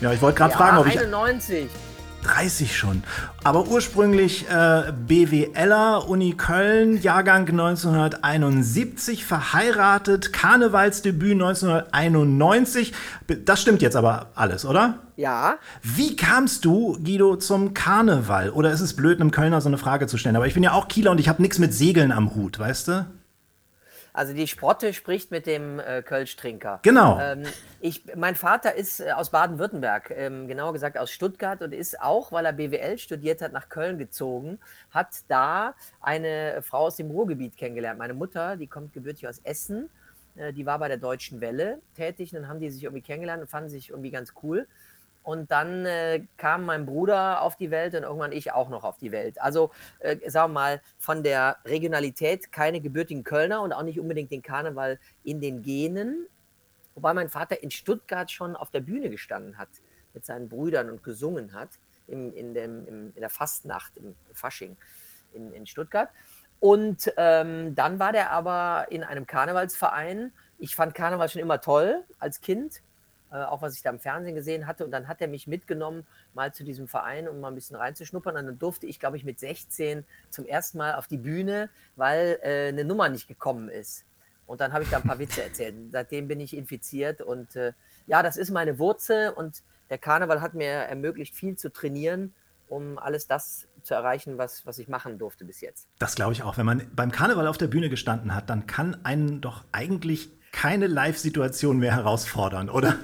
[0.00, 1.68] Ja, ich wollte gerade fragen, Ja, ob ich 91.
[2.22, 3.02] 30 schon.
[3.44, 12.92] Aber ursprünglich äh, BWLer, Uni Köln, Jahrgang 1971, verheiratet, Karnevalsdebüt 1991.
[13.44, 14.98] Das stimmt jetzt aber alles, oder?
[15.16, 18.50] Ja, Wie kamst du, Guido, zum Karneval?
[18.50, 20.36] Oder ist es blöd, einem Kölner so eine Frage zu stellen?
[20.36, 22.88] Aber ich bin ja auch Kieler und ich habe nichts mit Segeln am Hut, weißt
[22.88, 23.06] du?
[24.12, 26.80] Also die Sprotte spricht mit dem äh, Kölsch-Trinker.
[26.82, 27.18] Genau.
[27.20, 27.44] Ähm,
[27.80, 32.32] ich, mein Vater ist äh, aus Baden-Württemberg, ähm, genauer gesagt aus Stuttgart und ist auch,
[32.32, 34.58] weil er BWL studiert hat, nach Köln gezogen,
[34.90, 37.98] hat da eine Frau aus dem Ruhrgebiet kennengelernt.
[37.98, 39.90] Meine Mutter, die kommt gebürtig aus Essen,
[40.36, 43.42] äh, die war bei der Deutschen Welle tätig und dann haben die sich irgendwie kennengelernt
[43.42, 44.66] und fanden sich irgendwie ganz cool.
[45.22, 48.96] Und dann äh, kam mein Bruder auf die Welt und irgendwann ich auch noch auf
[48.96, 49.40] die Welt.
[49.40, 54.30] Also, äh, sagen wir mal, von der Regionalität keine gebürtigen Kölner und auch nicht unbedingt
[54.30, 56.26] den Karneval in den Genen.
[56.94, 59.68] Wobei mein Vater in Stuttgart schon auf der Bühne gestanden hat
[60.14, 61.70] mit seinen Brüdern und gesungen hat
[62.06, 64.76] im, in, dem, im, in der Fastnacht, im Fasching
[65.32, 66.08] in, in Stuttgart.
[66.60, 70.32] Und ähm, dann war der aber in einem Karnevalsverein.
[70.58, 72.82] Ich fand Karneval schon immer toll als Kind
[73.32, 74.84] äh, auch was ich da im Fernsehen gesehen hatte.
[74.84, 78.36] Und dann hat er mich mitgenommen, mal zu diesem Verein, um mal ein bisschen reinzuschnuppern.
[78.36, 82.38] Und dann durfte ich, glaube ich, mit 16 zum ersten Mal auf die Bühne, weil
[82.42, 84.04] äh, eine Nummer nicht gekommen ist.
[84.46, 85.74] Und dann habe ich da ein paar Witze erzählt.
[85.92, 87.20] Seitdem bin ich infiziert.
[87.20, 87.72] Und äh,
[88.06, 89.30] ja, das ist meine Wurzel.
[89.30, 92.34] Und der Karneval hat mir ermöglicht, viel zu trainieren,
[92.68, 95.88] um alles das zu erreichen, was, was ich machen durfte bis jetzt.
[95.98, 96.56] Das glaube ich auch.
[96.58, 100.86] Wenn man beim Karneval auf der Bühne gestanden hat, dann kann einen doch eigentlich keine
[100.86, 102.96] Live-Situation mehr herausfordern, oder?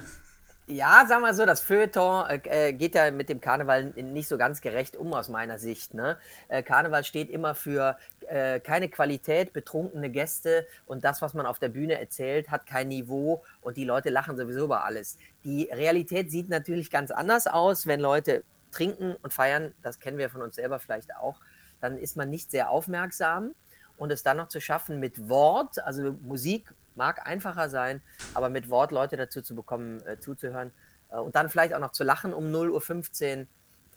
[0.68, 4.61] Ja, sagen wir so, das Feuilleton äh, geht ja mit dem Karneval nicht so ganz
[4.61, 5.94] gerecht um aus meiner Sicht.
[5.94, 6.18] Ne?
[6.48, 11.61] Äh, Karneval steht immer für äh, keine Qualität, betrunkene Gäste und das, was man auf
[11.61, 15.18] der Bühne erzählt, hat kein Niveau und die Leute lachen sowieso über alles.
[15.44, 20.31] Die Realität sieht natürlich ganz anders aus, wenn Leute trinken und feiern, das kennen wir
[20.31, 21.40] von uns selber vielleicht auch,
[21.81, 23.55] dann ist man nicht sehr aufmerksam
[23.96, 28.00] und es dann noch zu schaffen mit Wort, also Musik mag einfacher sein,
[28.35, 30.72] aber mit Wort Leute dazu zu bekommen, äh, zuzuhören
[31.11, 33.46] äh, und dann vielleicht auch noch zu lachen um 0.15 Uhr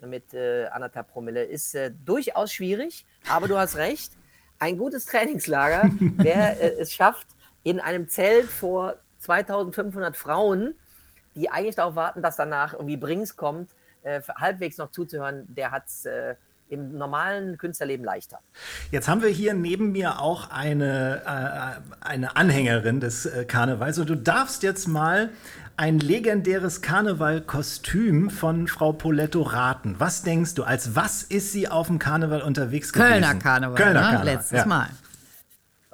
[0.07, 4.13] mit äh, anderthalb Promille ist äh, durchaus schwierig, aber du hast recht.
[4.57, 7.27] Ein gutes Trainingslager, wer äh, es schafft,
[7.63, 10.75] in einem Zelt vor 2500 Frauen,
[11.35, 13.71] die eigentlich darauf warten, dass danach irgendwie Brings kommt,
[14.03, 16.07] äh, halbwegs noch zuzuhören, der hat es
[16.69, 18.39] im normalen Künstlerleben leichter.
[18.91, 24.09] Jetzt haben wir hier neben mir auch eine, äh, eine Anhängerin des äh, Karnevals und
[24.09, 25.29] du darfst jetzt mal
[25.77, 29.95] ein legendäres Karnevalkostüm von Frau Poletto raten.
[29.97, 33.11] Was denkst du, als was ist sie auf dem Karneval unterwegs gewesen?
[33.11, 34.07] Kölner Karneval, Kölner ne?
[34.07, 34.25] Karneval.
[34.25, 34.65] letztes ja.
[34.65, 34.89] Mal.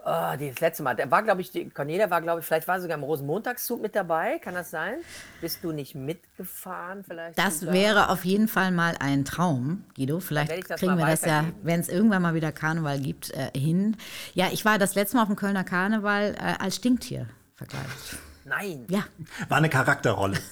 [0.07, 0.95] Oh, das letzte Mal.
[0.95, 3.95] Der war, glaube ich, die, Cornelia war, glaube ich, vielleicht war sogar im Rosenmontagszug mit
[3.95, 4.37] dabei.
[4.37, 4.97] Kann das sein?
[5.41, 7.39] Bist du nicht mitgefahren vielleicht?
[7.39, 7.73] Das sogar?
[7.73, 10.19] wäre auf jeden Fall mal ein Traum, Guido.
[10.19, 13.97] Vielleicht kriegen wir das ja, wenn es irgendwann mal wieder Karneval gibt, äh, hin.
[14.35, 17.89] Ja, ich war das letzte Mal auf dem Kölner Karneval äh, als Stinktier verkleidet.
[18.45, 18.86] Nein.
[18.89, 19.05] Ja,
[19.49, 20.38] War eine Charakterrolle.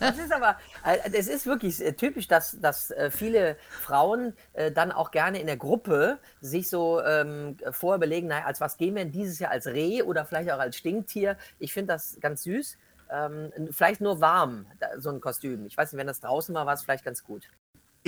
[0.00, 4.70] Das ist aber, äh, das ist wirklich äh, typisch, dass, dass äh, viele Frauen äh,
[4.70, 8.94] dann auch gerne in der Gruppe sich so ähm, vorher überlegen, naja, als was gehen
[8.94, 11.36] wir denn dieses Jahr als Reh oder vielleicht auch als Stinktier.
[11.58, 12.78] Ich finde das ganz süß.
[13.10, 14.66] Ähm, vielleicht nur warm,
[14.98, 15.66] so ein Kostüm.
[15.66, 17.48] Ich weiß nicht, wenn das draußen war, war es vielleicht ganz gut.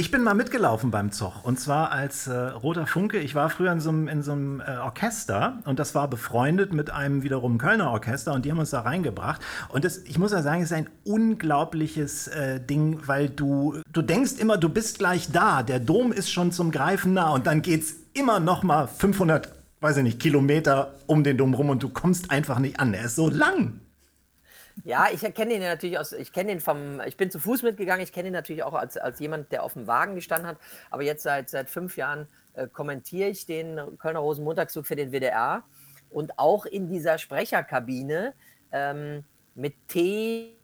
[0.00, 3.18] Ich bin mal mitgelaufen beim Zoch und zwar als äh, roter Funke.
[3.18, 7.58] Ich war früher in so einem, äh, Orchester und das war befreundet mit einem wiederum
[7.58, 9.40] Kölner Orchester und die haben uns da reingebracht.
[9.70, 14.02] Und das, ich muss ja sagen, es ist ein unglaubliches äh, Ding, weil du, du
[14.02, 15.64] denkst immer, du bist gleich da.
[15.64, 19.96] Der Dom ist schon zum Greifen nah und dann geht's immer noch mal 500, weiß
[19.96, 22.94] ich nicht, Kilometer um den Dom rum und du kommst einfach nicht an.
[22.94, 23.80] Er ist so lang.
[24.84, 27.62] Ja, ich kenne den ja natürlich aus, ich kenne den vom, ich bin zu Fuß
[27.62, 30.58] mitgegangen, ich kenne ihn natürlich auch als, als jemand, der auf dem Wagen gestanden hat,
[30.90, 35.64] aber jetzt seit, seit fünf Jahren äh, kommentiere ich den Kölner Rosenmontagszug für den WDR
[36.10, 38.34] und auch in dieser Sprecherkabine
[38.72, 40.57] ähm, mit Tee.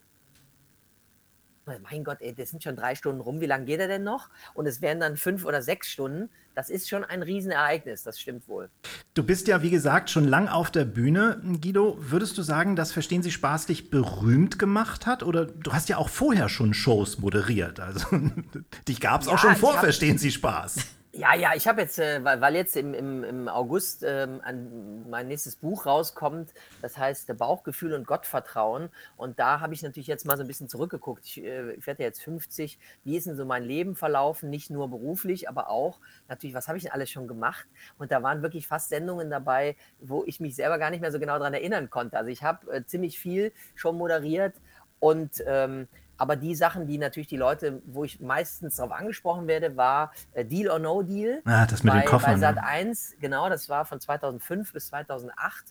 [1.83, 3.41] Mein Gott, ey, das sind schon drei Stunden rum.
[3.41, 4.29] Wie lange geht er denn noch?
[4.55, 6.29] Und es wären dann fünf oder sechs Stunden.
[6.55, 8.69] Das ist schon ein Riesenereignis, das stimmt wohl.
[9.15, 11.41] Du bist ja, wie gesagt, schon lang auf der Bühne.
[11.61, 15.23] Guido, würdest du sagen, dass Verstehen Sie Spaß dich berühmt gemacht hat?
[15.23, 17.81] Oder du hast ja auch vorher schon Shows moderiert.
[17.81, 18.07] Also
[18.89, 20.77] dich gab es Ja, auch schon vor hab- Verstehen Sie Spaß.
[21.17, 25.09] Ja, ja, ich habe jetzt, äh, weil, weil jetzt im, im, im August ähm, ein,
[25.09, 28.89] mein nächstes Buch rauskommt, das heißt Bauchgefühl und Gottvertrauen.
[29.17, 31.25] Und da habe ich natürlich jetzt mal so ein bisschen zurückgeguckt.
[31.25, 32.81] Ich, äh, ich werde ja jetzt 50.
[33.05, 34.51] Wie ist denn so mein Leben verlaufen?
[34.51, 37.69] Nicht nur beruflich, aber auch natürlich, was habe ich denn alles schon gemacht?
[37.97, 41.21] Und da waren wirklich fast Sendungen dabei, wo ich mich selber gar nicht mehr so
[41.21, 42.19] genau daran erinnern konnte.
[42.19, 44.55] Also ich habe äh, ziemlich viel schon moderiert
[44.99, 49.77] und ähm, aber die Sachen, die natürlich die Leute, wo ich meistens darauf angesprochen werde,
[49.77, 51.43] war äh, Deal or No Deal.
[51.45, 52.35] Ah, das mit bei, den Koffern.
[52.35, 52.65] Bei Sat ne?
[52.65, 55.65] 1, genau, das war von 2005 bis 2008.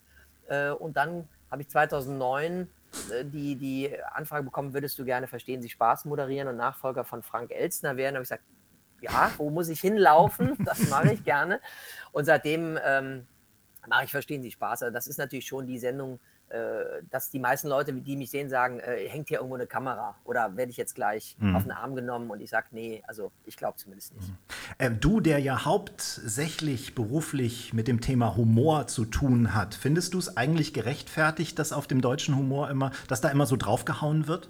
[0.47, 2.67] Äh, und dann habe ich 2009
[3.11, 7.23] äh, die, die Anfrage bekommen, würdest du gerne Verstehen Sie Spaß moderieren und Nachfolger von
[7.23, 8.15] Frank Elstner werden?
[8.15, 8.43] Da habe ich gesagt,
[9.01, 10.57] ja, wo muss ich hinlaufen?
[10.65, 11.59] Das mache ich gerne.
[12.11, 13.27] Und seitdem ähm,
[13.87, 14.83] mache ich Verstehen Sie Spaß.
[14.83, 16.19] Also das ist natürlich schon die Sendung,
[17.09, 20.55] dass die meisten Leute, die mich sehen, sagen, äh, hängt hier irgendwo eine Kamera oder
[20.55, 21.55] werde ich jetzt gleich Mhm.
[21.55, 24.31] auf den Arm genommen und ich sage, nee, also ich glaube zumindest nicht.
[24.77, 30.19] Ähm, du, der ja hauptsächlich beruflich mit dem Thema Humor zu tun hat, findest du
[30.19, 34.49] es eigentlich gerechtfertigt, dass auf dem deutschen Humor immer, dass da immer so draufgehauen wird?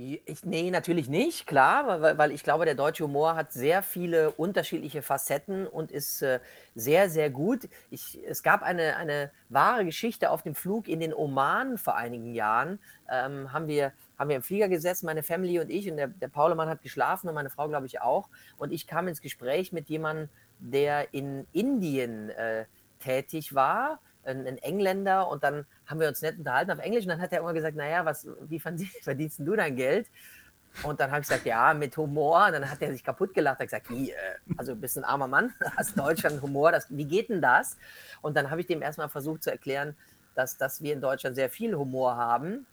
[0.00, 4.30] Ich, nee, natürlich nicht, klar, weil, weil ich glaube, der deutsche Humor hat sehr viele
[4.30, 6.38] unterschiedliche Facetten und ist äh,
[6.76, 7.68] sehr, sehr gut.
[7.90, 12.32] Ich, es gab eine, eine wahre Geschichte auf dem Flug in den Oman vor einigen
[12.32, 12.78] Jahren.
[13.10, 16.28] Ähm, haben, wir, haben wir im Flieger gesessen, meine Family und ich, und der, der
[16.28, 18.28] Paulemann hat geschlafen und meine Frau, glaube ich, auch.
[18.56, 20.28] Und ich kam ins Gespräch mit jemandem,
[20.60, 22.66] der in Indien äh,
[23.00, 27.20] tätig war, ein, Engländer, und dann haben wir uns nett unterhalten auf Englisch und dann
[27.20, 30.06] hat er immer gesagt, naja, was, wie verdi- verdienst du dein Geld?
[30.82, 32.46] Und dann habe ich gesagt, ja, mit Humor.
[32.46, 33.56] Und dann hat er sich kaputt gelacht.
[33.58, 34.16] Er hat gesagt, wie, äh,
[34.56, 37.76] also du bist ein armer Mann, hast Deutschland Humor, das, wie geht denn das?
[38.20, 39.96] Und dann habe ich dem erstmal versucht zu erklären,
[40.34, 42.66] dass, dass wir in Deutschland sehr viel Humor haben,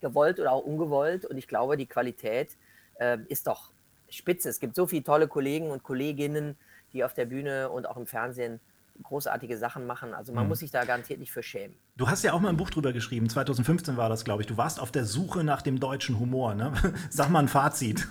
[0.00, 1.24] gewollt oder auch ungewollt.
[1.24, 2.56] Und ich glaube, die Qualität
[2.98, 3.70] äh, ist doch
[4.08, 4.48] spitze.
[4.48, 6.56] Es gibt so viele tolle Kollegen und Kolleginnen,
[6.92, 8.60] die auf der Bühne und auch im Fernsehen
[9.02, 10.14] großartige Sachen machen.
[10.14, 11.76] Also man muss sich da garantiert nicht für schämen.
[11.96, 14.46] Du hast ja auch mal ein Buch drüber geschrieben, 2015 war das, glaube ich.
[14.46, 16.54] Du warst auf der Suche nach dem deutschen Humor.
[16.54, 16.72] Ne?
[17.10, 18.06] Sag mal ein Fazit.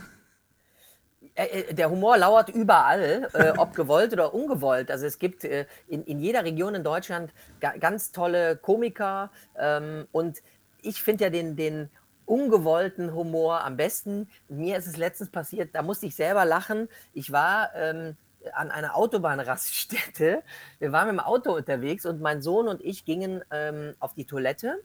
[1.35, 4.91] Äh, äh, Der Humor lauert überall, äh, ob gewollt oder ungewollt.
[4.91, 10.07] Also es gibt äh, in, in jeder Region in Deutschland ga, ganz tolle Komiker ähm,
[10.11, 10.39] und
[10.81, 11.89] ich finde ja den, den
[12.25, 14.29] ungewollten Humor am besten.
[14.49, 16.87] Mir ist es letztens passiert, da musste ich selber lachen.
[17.13, 18.17] Ich war ähm,
[18.53, 20.43] an einer Autobahnraststätte.
[20.79, 24.25] Wir waren mit dem Auto unterwegs und mein Sohn und ich gingen ähm, auf die
[24.25, 24.81] Toilette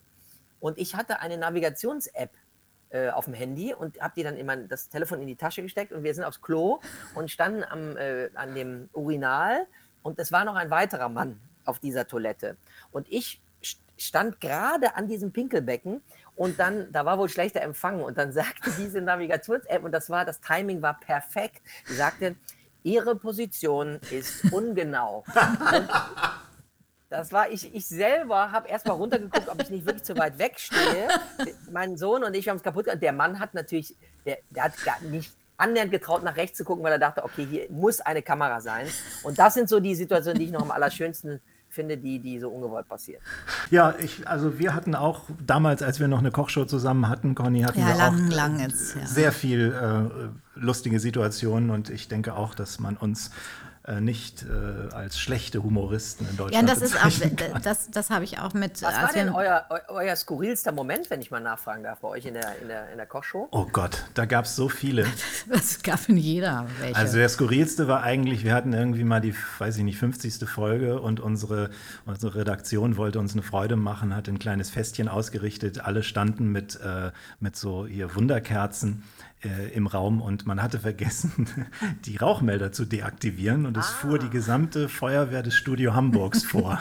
[0.60, 2.30] und ich hatte eine Navigations-App
[2.90, 5.92] äh, auf dem Handy und habe die dann immer das Telefon in die Tasche gesteckt
[5.92, 6.80] und wir sind aufs Klo
[7.14, 9.66] und standen am, äh, an dem Urinal
[10.02, 12.56] und es war noch ein weiterer Mann auf dieser Toilette.
[12.90, 16.02] Und ich st- stand gerade an diesem Pinkelbecken
[16.36, 20.24] und dann, da war wohl schlechter Empfang und dann sagte diese Navigations-App und das war,
[20.24, 21.62] das Timing war perfekt.
[21.88, 22.36] Die sagte,
[22.84, 25.24] Ihre Position ist ungenau.
[25.26, 25.88] Und
[27.08, 30.58] das war ich, ich selber habe erstmal runtergeguckt, ob ich nicht wirklich zu weit weg
[30.58, 31.08] stehe.
[31.70, 33.02] Mein Sohn und ich haben es kaputt gemacht.
[33.02, 36.84] Der Mann hat natürlich, der, der hat gar nicht annähernd getraut, nach rechts zu gucken,
[36.84, 38.86] weil er dachte, okay, hier muss eine Kamera sein.
[39.22, 41.40] Und das sind so die Situationen, die ich noch am allerschönsten
[41.74, 43.20] finde, die, die so ungewollt passieren.
[43.70, 47.62] Ja, ich, also wir hatten auch damals, als wir noch eine Kochshow zusammen hatten, Conny,
[47.62, 49.06] hatten Ja, wir lang, auch lang jetzt, ja.
[49.06, 53.30] sehr viel äh, lustige Situationen und ich denke auch, dass man uns
[54.00, 58.38] nicht äh, als schlechte Humoristen in Ja, Deutschland das ist auch, das, das habe ich
[58.38, 58.80] auch mit.
[58.82, 62.00] Was war als wir- denn euer, eu, euer skurrilster Moment, wenn ich mal nachfragen darf,
[62.00, 63.48] bei euch in der, in der, in der Kochshow?
[63.50, 65.06] Oh Gott, da gab es so viele.
[65.46, 66.96] Das gab in jeder welche.
[66.96, 70.48] Also der skurrilste war eigentlich, wir hatten irgendwie mal die, weiß ich nicht, 50.
[70.48, 71.68] Folge und unsere,
[72.06, 75.80] unsere Redaktion wollte uns eine Freude machen, hat ein kleines Festchen ausgerichtet.
[75.84, 79.02] Alle standen mit, äh, mit so hier Wunderkerzen
[79.44, 81.48] äh, im Raum und man hatte vergessen,
[82.04, 86.78] die Rauchmelder zu deaktivieren und es fuhr die gesamte Feuerwehr des Studio Hamburgs vor.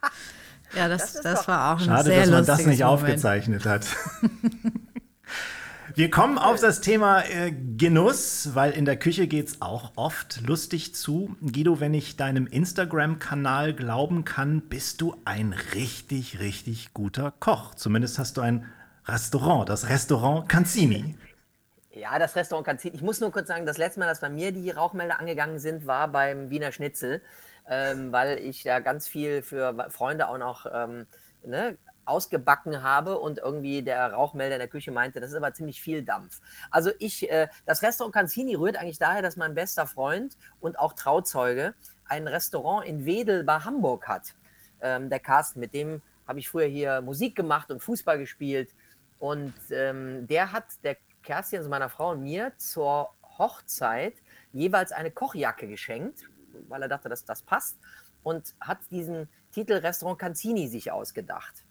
[0.76, 3.02] ja, das, das das war auch ein Schade, sehr dass man das nicht Moment.
[3.02, 3.86] aufgezeichnet hat.
[5.94, 10.42] Wir kommen auf das Thema äh, Genuss, weil in der Küche geht es auch oft
[10.46, 11.34] lustig zu.
[11.40, 17.74] Guido, wenn ich deinem Instagram-Kanal glauben kann, bist du ein richtig, richtig guter Koch.
[17.76, 18.66] Zumindest hast du ein
[19.06, 21.14] Restaurant, das Restaurant Canzini.
[21.96, 22.92] Ja, das Restaurant Kanzin.
[22.92, 25.86] Ich muss nur kurz sagen, das letzte Mal, dass bei mir die Rauchmelder angegangen sind,
[25.86, 27.22] war beim Wiener Schnitzel,
[27.66, 31.06] ähm, weil ich da ganz viel für Freunde auch noch ähm,
[31.42, 35.80] ne, ausgebacken habe und irgendwie der Rauchmelder in der Küche meinte, das ist aber ziemlich
[35.80, 36.42] viel Dampf.
[36.70, 40.92] Also ich, äh, das Restaurant Canzini rührt eigentlich daher, dass mein bester Freund und auch
[40.92, 41.72] Trauzeuge
[42.04, 44.34] ein Restaurant in Wedel bei Hamburg hat.
[44.82, 48.68] Ähm, der Carsten, mit dem habe ich früher hier Musik gemacht und Fußball gespielt.
[49.18, 54.14] Und ähm, der hat der Kerstin, also meiner Frau und mir, zur Hochzeit
[54.52, 56.30] jeweils eine Kochjacke geschenkt,
[56.68, 57.76] weil er dachte, dass das passt.
[58.22, 61.64] Und hat diesen Titel Restaurant Canzini sich ausgedacht.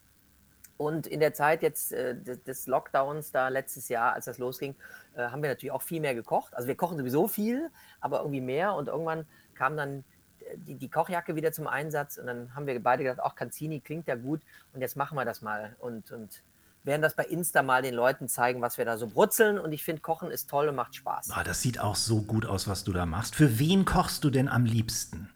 [0.77, 4.75] Und in der Zeit jetzt äh, des- Lockdowns, da letztes Jahr, als das losging,
[5.15, 6.53] äh, haben wir natürlich auch viel mehr gekocht.
[6.53, 8.73] Also wir kochen sowieso viel, aber irgendwie mehr.
[8.75, 10.03] Und irgendwann kam dann
[10.39, 12.17] äh, die, die Kochjacke wieder zum Einsatz.
[12.17, 14.41] Und dann haben wir beide gedacht, auch Canzini klingt ja gut.
[14.73, 15.75] Und jetzt machen wir das mal.
[15.79, 16.43] Und, und
[16.85, 19.59] werden das bei Insta mal den Leuten zeigen, was wir da so brutzeln.
[19.59, 21.31] Und ich finde, Kochen ist toll und macht Spaß.
[21.31, 23.35] Ah, das sieht auch so gut aus, was du da machst.
[23.35, 25.29] Für wen kochst du denn am liebsten?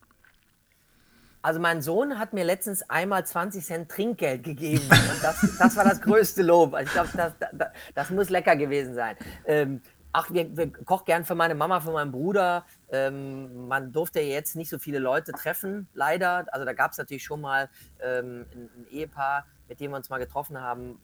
[1.42, 4.84] Also mein Sohn hat mir letztens einmal 20 Cent Trinkgeld gegeben.
[4.90, 6.74] Und das, das war das größte Lob.
[6.74, 9.16] Also ich glaube, das, das, das muss lecker gewesen sein.
[9.46, 9.82] Ähm,
[10.12, 12.66] ach, wir, wir kochen gern für meine Mama, für meinen Bruder.
[12.92, 16.46] Ähm, man durfte jetzt nicht so viele Leute treffen, leider.
[16.52, 17.70] Also da gab es natürlich schon mal
[18.04, 21.00] ähm, ein, ein Ehepaar, mit dem wir uns mal getroffen haben.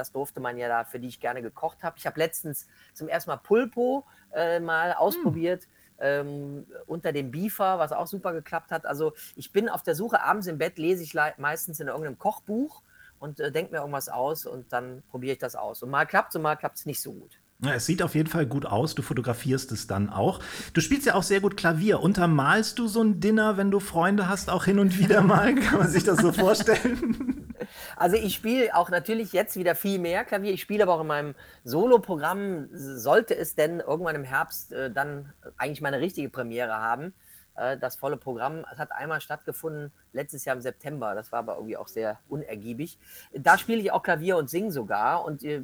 [0.00, 1.96] Das durfte man ja da, für die ich gerne gekocht habe.
[1.98, 5.68] Ich habe letztens zum ersten Mal Pulpo äh, mal ausprobiert.
[6.02, 8.86] Ähm, unter dem Beefer, was auch super geklappt hat.
[8.86, 12.82] Also ich bin auf der Suche, abends im Bett lese ich meistens in irgendeinem Kochbuch
[13.18, 15.82] und äh, denke mir irgendwas aus und dann probiere ich das aus.
[15.82, 17.38] Und mal klappt es und mal klappt es nicht so gut.
[17.62, 18.94] Es sieht auf jeden Fall gut aus.
[18.94, 20.40] Du fotografierst es dann auch.
[20.72, 22.00] Du spielst ja auch sehr gut Klavier.
[22.00, 25.54] Untermalst du so ein Dinner, wenn du Freunde hast, auch hin und wieder mal?
[25.56, 27.36] Kann man sich das so vorstellen?
[27.94, 30.52] Also ich spiele auch natürlich jetzt wieder viel mehr Klavier.
[30.52, 35.32] Ich spiele aber auch in meinem Solo-Programm, sollte es denn irgendwann im Herbst äh, dann
[35.58, 37.12] eigentlich meine richtige Premiere haben.
[37.56, 41.14] Äh, das volle Programm es hat einmal stattgefunden, letztes Jahr im September.
[41.14, 42.98] Das war aber irgendwie auch sehr unergiebig.
[43.34, 45.24] Da spiele ich auch Klavier und singe sogar.
[45.24, 45.62] Und äh,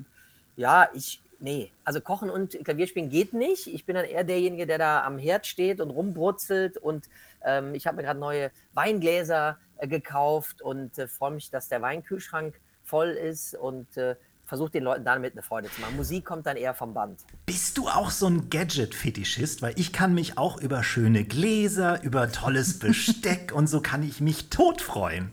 [0.56, 3.66] ja, ich, nee, also Kochen und Klavierspielen geht nicht.
[3.66, 6.76] Ich bin dann eher derjenige, der da am Herd steht und rumbrutzelt.
[6.78, 7.08] Und
[7.44, 11.82] ähm, ich habe mir gerade neue Weingläser äh, gekauft und äh, freue mich, dass der
[11.82, 15.96] Weinkühlschrank voll ist und äh, versuche den Leuten damit eine Freude zu machen.
[15.96, 17.20] Musik kommt dann eher vom Band.
[17.46, 19.60] Bist du auch so ein Gadget-Fetischist?
[19.60, 24.20] Weil ich kann mich auch über schöne Gläser, über tolles Besteck und so kann ich
[24.20, 25.32] mich tot freuen.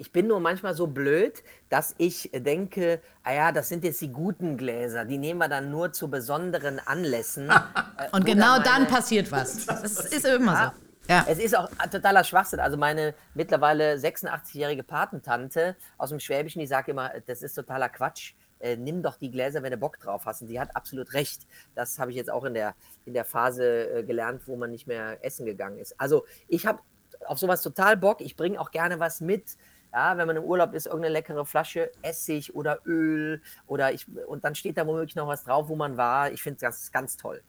[0.00, 4.10] Ich bin nur manchmal so blöd, dass ich denke, ah ja, das sind jetzt die
[4.10, 7.50] guten Gläser, die nehmen wir dann nur zu besonderen Anlässen.
[8.00, 9.66] Äh, Und oder genau dann passiert was.
[9.66, 11.12] Das ist immer so.
[11.12, 11.26] Ja.
[11.28, 12.60] Es ist auch totaler Schwachsinn.
[12.60, 18.32] Also meine mittlerweile 86-jährige Patentante aus dem Schwäbischen, die sagt immer, das ist totaler Quatsch.
[18.58, 20.40] Äh, nimm doch die Gläser, wenn du Bock drauf hast.
[20.40, 21.46] Und die hat absolut recht.
[21.74, 24.86] Das habe ich jetzt auch in der, in der Phase äh, gelernt, wo man nicht
[24.86, 26.00] mehr essen gegangen ist.
[26.00, 26.80] Also ich habe
[27.26, 28.22] auf sowas total Bock.
[28.22, 29.56] Ich bringe auch gerne was mit.
[29.92, 34.44] Ja, wenn man im Urlaub ist, irgendeine leckere Flasche Essig oder Öl oder ich, und
[34.44, 36.30] dann steht da womöglich noch was drauf, wo man war.
[36.30, 37.42] Ich finde das ganz toll.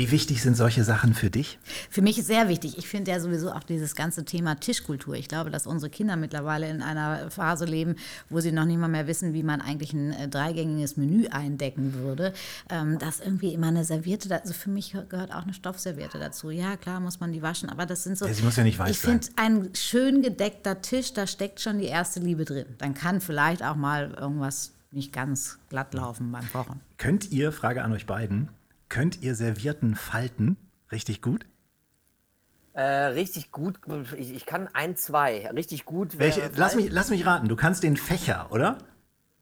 [0.00, 1.58] Wie wichtig sind solche Sachen für dich?
[1.90, 2.78] Für mich ist sehr wichtig.
[2.78, 5.14] Ich finde ja sowieso auch dieses ganze Thema Tischkultur.
[5.14, 7.96] Ich glaube, dass unsere Kinder mittlerweile in einer Phase leben,
[8.30, 11.92] wo sie noch nicht mal mehr wissen, wie man eigentlich ein äh, dreigängiges Menü eindecken
[11.92, 12.32] würde.
[12.70, 16.48] Ähm, dass irgendwie immer eine Serviette, also für mich gehört auch eine Stoffserviette dazu.
[16.48, 18.24] Ja, klar muss man die waschen, aber das sind so.
[18.24, 21.78] Ja, sie muss ja nicht weiß Ich finde, ein schön gedeckter Tisch, da steckt schon
[21.78, 22.64] die erste Liebe drin.
[22.78, 26.80] Dann kann vielleicht auch mal irgendwas nicht ganz glatt laufen beim Kochen.
[26.96, 28.48] Könnt ihr, Frage an euch beiden,
[28.90, 30.58] könnt ihr Servierten falten?
[30.92, 31.46] Richtig gut?
[32.74, 33.80] Äh, richtig gut,
[34.16, 35.48] ich, ich, kann ein, zwei.
[35.48, 36.18] Richtig gut.
[36.18, 38.78] Welche, lass, mich, lass mich raten, du kannst den Fächer, oder?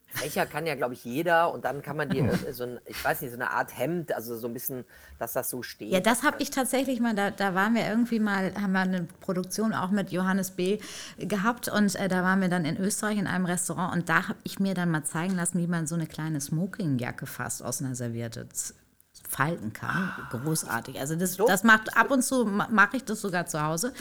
[0.07, 3.21] Fächer kann ja, glaube ich, jeder und dann kann man dir so ein, ich weiß
[3.21, 4.85] nicht, so eine Art Hemd, also so ein bisschen,
[5.19, 5.93] dass das so steht.
[5.93, 9.07] Ja, das habe ich tatsächlich mal, da, da waren wir irgendwie mal, haben wir eine
[9.21, 10.79] Produktion auch mit Johannes B.
[11.19, 14.39] gehabt und äh, da waren wir dann in Österreich in einem Restaurant und da habe
[14.45, 17.95] ich mir dann mal zeigen lassen, wie man so eine kleine Smokingjacke fast aus einer
[17.95, 18.49] Serviette
[19.29, 20.11] falten kann.
[20.31, 20.99] Großartig.
[20.99, 23.93] Also das, das macht ab und zu mache ich das sogar zu Hause.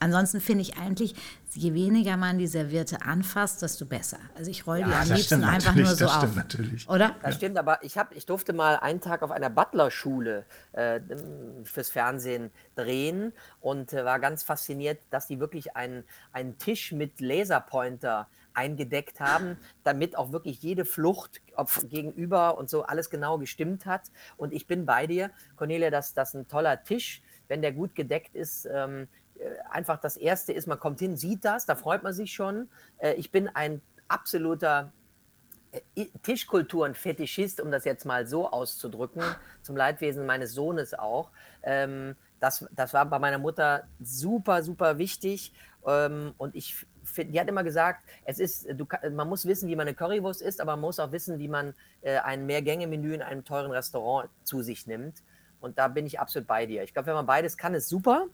[0.00, 1.14] Ansonsten finde ich eigentlich,
[1.52, 4.18] je weniger man die Serviette anfasst, desto besser.
[4.34, 6.22] Also ich rolle ja, die am liebsten einfach nur so das auf.
[6.22, 6.88] Stimmt natürlich.
[6.88, 7.14] Oder?
[7.22, 11.00] Das stimmt, aber ich, hab, ich durfte mal einen Tag auf einer Butler-Schule äh,
[11.64, 17.20] fürs Fernsehen drehen und äh, war ganz fasziniert, dass die wirklich einen, einen Tisch mit
[17.20, 18.28] Laserpointer
[18.60, 21.40] eingedeckt haben, damit auch wirklich jede Flucht
[21.88, 24.10] gegenüber und so alles genau gestimmt hat.
[24.36, 28.34] Und ich bin bei dir, Cornelia, dass das ein toller Tisch, wenn der gut gedeckt
[28.34, 29.08] ist, ähm,
[29.38, 32.68] äh, einfach das Erste ist, man kommt hin, sieht das, da freut man sich schon.
[32.98, 34.92] Äh, ich bin ein absoluter
[35.72, 39.22] äh, Tischkulturen-Fetischist, um das jetzt mal so auszudrücken,
[39.62, 41.30] zum Leidwesen meines Sohnes auch.
[41.62, 45.52] Ähm, das, das war bei meiner Mutter super, super wichtig.
[45.86, 49.76] Ähm, und ich finde, die hat immer gesagt, es ist, du, man muss wissen, wie
[49.76, 53.22] man eine Currywurst isst, aber man muss auch wissen, wie man äh, ein Mehrgänge-Menü in
[53.22, 55.22] einem teuren Restaurant zu sich nimmt.
[55.60, 56.82] Und da bin ich absolut bei dir.
[56.82, 58.26] Ich glaube, wenn man beides kann, ist super.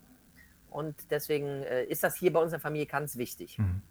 [0.70, 3.58] Und deswegen äh, ist das hier bei uns in der Familie ganz wichtig.
[3.58, 3.82] Mhm.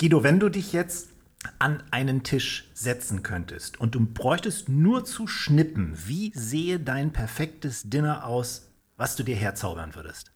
[0.00, 1.10] Guido, wenn du dich jetzt
[1.58, 7.82] an einen Tisch setzen könntest und du bräuchtest nur zu schnippen, wie sehe dein perfektes
[7.84, 10.31] Dinner aus, was du dir herzaubern würdest?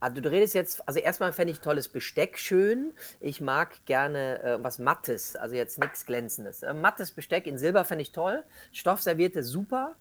[0.00, 2.92] Also du redest jetzt, also erstmal fände ich tolles Besteck schön.
[3.20, 6.62] Ich mag gerne äh, was Mattes, also jetzt nichts Glänzendes.
[6.62, 8.42] Äh, mattes Besteck in Silber fände ich toll.
[8.72, 9.94] Stoffservierte super.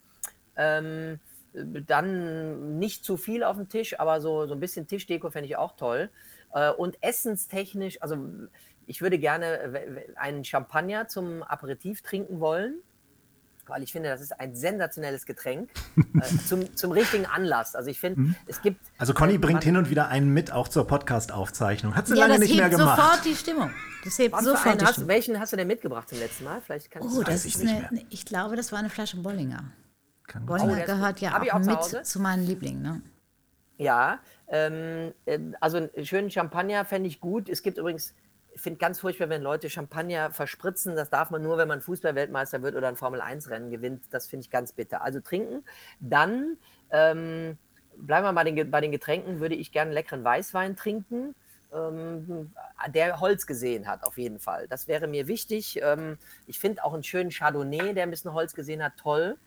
[0.56, 1.20] Ähm,
[1.54, 5.58] dann nicht zu viel auf dem Tisch, aber so, so ein bisschen Tischdeko fände ich
[5.58, 6.10] auch toll.
[6.54, 8.18] Äh, und essenstechnisch, also
[8.88, 12.82] ich würde gerne einen Champagner zum Aperitif trinken wollen
[13.70, 17.76] weil ich finde, das ist ein sensationelles Getränk äh, zum, zum richtigen Anlass.
[17.76, 18.36] Also ich finde, mhm.
[18.48, 18.82] es gibt.
[18.98, 21.96] Also Conny äh, bringt hin und wieder einen mit, auch zur Podcast-Aufzeichnung.
[21.96, 22.98] Hat sie ja, lange nicht mehr gemacht.
[22.98, 23.72] sofort die Stimmung.
[24.04, 26.62] Das hebt Was sofort die hast, Welchen hast du denn mitgebracht zum letzten Mal?
[26.62, 29.64] Vielleicht kannst oh, das ist eine, ich glaube, das war eine Flasche Bollinger.
[30.28, 32.82] Kann Bollinger oh, gehört ja auch, auch mit zu, zu meinen Lieblingen.
[32.82, 33.02] Ne?
[33.78, 37.50] Ja, ähm, äh, also einen schönen Champagner fände ich gut.
[37.50, 38.14] Es gibt übrigens
[38.60, 40.96] finde ganz furchtbar, wenn Leute Champagner verspritzen.
[40.96, 44.04] Das darf man nur, wenn man Fußballweltmeister wird oder ein Formel-1-Rennen gewinnt.
[44.12, 45.02] Das finde ich ganz bitter.
[45.02, 45.64] Also trinken.
[46.00, 46.58] Dann
[46.92, 47.58] ähm,
[47.98, 51.36] bleiben wir bei den, bei den Getränken, würde ich gerne leckeren Weißwein trinken,
[51.74, 52.52] ähm,
[52.88, 54.68] der Holz gesehen hat, auf jeden Fall.
[54.68, 55.80] Das wäre mir wichtig.
[55.82, 59.38] Ähm, ich finde auch einen schönen Chardonnay, der ein bisschen Holz gesehen hat, toll.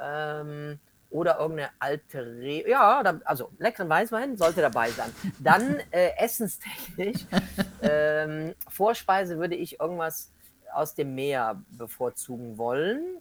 [0.00, 0.78] Ähm,
[1.16, 5.10] oder irgendeine alte Re Ja, also leckeren Weißwein sollte dabei sein.
[5.38, 7.24] Dann äh, essenstechnisch.
[7.82, 10.30] ähm, Vorspeise würde ich irgendwas
[10.72, 13.18] aus dem Meer bevorzugen wollen.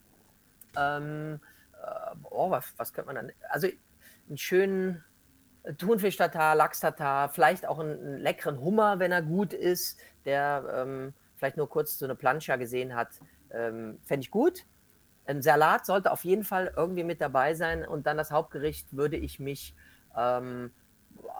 [0.78, 1.39] Ähm,
[1.82, 3.32] äh, oh, was, was könnte man dann?
[3.50, 3.70] Also
[4.28, 5.04] einen schönen
[5.78, 11.56] Thunfisch-Tatar, Lachs-Tatar, vielleicht auch einen, einen, leckeren Hummer, wenn er gut ist, der ähm, vielleicht
[11.56, 13.10] nur kurz so eine Plancha gesehen hat.
[13.52, 14.66] Ähm, Fände ich gut.
[15.26, 19.17] Ein Salat sollte auf jeden Fall irgendwie mit dabei sein und dann das Hauptgericht würde
[19.17, 19.76] ich mich
[20.15, 20.71] ähm,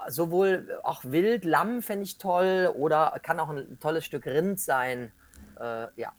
[0.08, 5.12] sowohl auch Wild, Lamm fände ich toll oder kann auch ein tolles Stück Rind sein.
[5.60, 6.14] Äh, ja,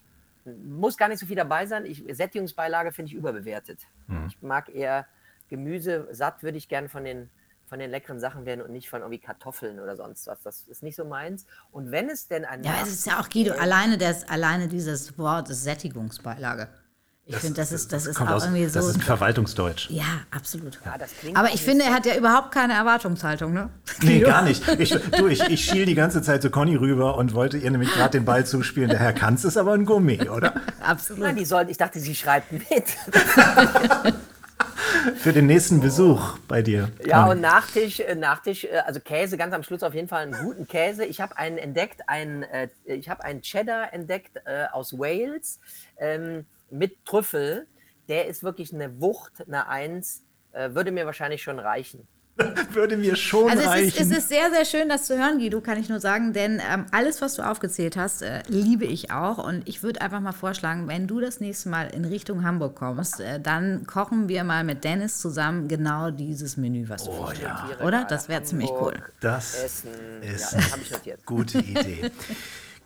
[0.44, 1.84] muss gar nicht so viel dabei sein.
[1.86, 3.80] Ich, Sättigungsbeilage finde ich überbewertet.
[4.06, 4.26] Mhm.
[4.28, 5.06] Ich mag eher
[5.48, 6.08] Gemüse.
[6.12, 7.30] Satt würde ich gerne von den,
[7.66, 10.42] von den leckeren Sachen werden und nicht von irgendwie Kartoffeln oder sonst was.
[10.42, 11.46] Das ist nicht so meins.
[11.72, 12.62] Und wenn es denn ein.
[12.62, 16.68] Ja, es ist ja auch Guido, alleine, das, alleine dieses Wort Sättigungsbeilage.
[17.28, 18.78] Ich finde, das ist, das, das ist auch aus, irgendwie so.
[18.78, 19.90] Das ist ein Verwaltungsdeutsch.
[19.90, 20.78] Ja, absolut.
[20.84, 20.94] Ja,
[21.34, 23.68] Aber ich finde, er hat ja überhaupt keine Erwartungshaltung, ne?
[24.00, 24.62] Nee, gar nicht.
[24.78, 27.92] Ich, du, ich, ich schiel die ganze Zeit zu Conny rüber und wollte ihr nämlich
[27.92, 28.90] gerade den Ball zuspielen.
[28.90, 30.54] Der Herr Kanz ist aber ein Gourmet, oder?
[30.80, 31.24] absolut.
[31.24, 32.64] Nein, die soll, ich dachte, sie schreibt mit.
[35.16, 36.92] Für den nächsten Besuch bei dir.
[37.04, 40.44] Ja, und Nachtisch, äh, Nachtisch, äh, also Käse, ganz am Schluss auf jeden Fall einen
[40.44, 41.04] guten Käse.
[41.04, 44.40] Ich habe einen entdeckt, einen, äh, ich habe einen Cheddar entdeckt
[44.72, 45.58] aus Wales.
[45.98, 47.66] Ähm, mit Trüffel,
[48.08, 50.22] der ist wirklich eine Wucht, eine Eins.
[50.52, 52.06] äh, würde mir wahrscheinlich schon reichen.
[52.72, 54.12] Würde mir schon Also es ist, reichen.
[54.12, 56.84] es ist sehr, sehr schön, das zu hören, Guido, kann ich nur sagen, denn ähm,
[56.92, 59.38] alles, was du aufgezählt hast, äh, liebe ich auch.
[59.42, 63.20] Und ich würde einfach mal vorschlagen, wenn du das nächste Mal in Richtung Hamburg kommst,
[63.20, 67.22] äh, dann kochen wir mal mit Dennis zusammen genau dieses Menü, was du Oh.
[67.28, 68.04] Notiere Oder?
[68.04, 69.02] Das wäre ziemlich cool.
[69.20, 69.88] Das Essen,
[70.20, 71.24] ist ja, notiert.
[71.24, 72.10] gute Idee.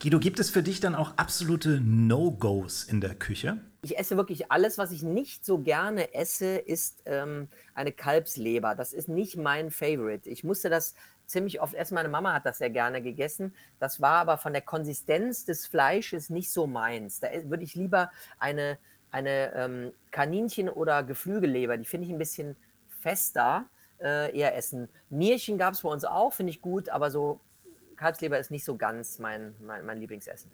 [0.03, 3.59] Guido, gibt es für dich dann auch absolute No-Gos in der Küche?
[3.83, 8.75] Ich esse wirklich alles, was ich nicht so gerne esse, ist ähm, eine Kalbsleber.
[8.75, 10.27] Das ist nicht mein Favorite.
[10.31, 10.95] Ich musste das
[11.27, 11.97] ziemlich oft essen.
[11.97, 13.55] Meine Mama hat das sehr gerne gegessen.
[13.79, 17.21] Das war aber von der Konsistenz des Fleisches nicht so meins.
[17.21, 18.79] Da würde ich lieber eine,
[19.11, 22.57] eine ähm, Kaninchen- oder Geflügelleber, die finde ich ein bisschen
[22.89, 23.67] fester,
[24.01, 24.89] äh, eher essen.
[25.11, 27.41] Nierchen gab es bei uns auch, finde ich gut, aber so
[28.01, 30.51] Kalbsleber ist nicht so ganz mein, mein, mein Lieblingsessen.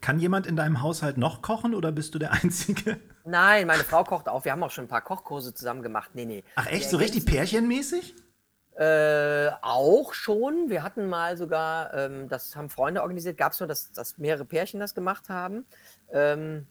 [0.00, 2.98] Kann jemand in deinem Haushalt noch kochen oder bist du der Einzige?
[3.24, 4.44] Nein, meine Frau kocht auch.
[4.44, 6.10] Wir haben auch schon ein paar Kochkurse zusammen gemacht.
[6.14, 6.44] Nee, nee.
[6.56, 8.16] Ach echt, so richtig pärchenmäßig?
[8.74, 10.70] Äh, auch schon.
[10.70, 14.44] Wir hatten mal sogar, ähm, das haben Freunde organisiert, gab es nur, dass, dass mehrere
[14.44, 15.64] Pärchen das gemacht haben.
[16.10, 16.66] Ähm,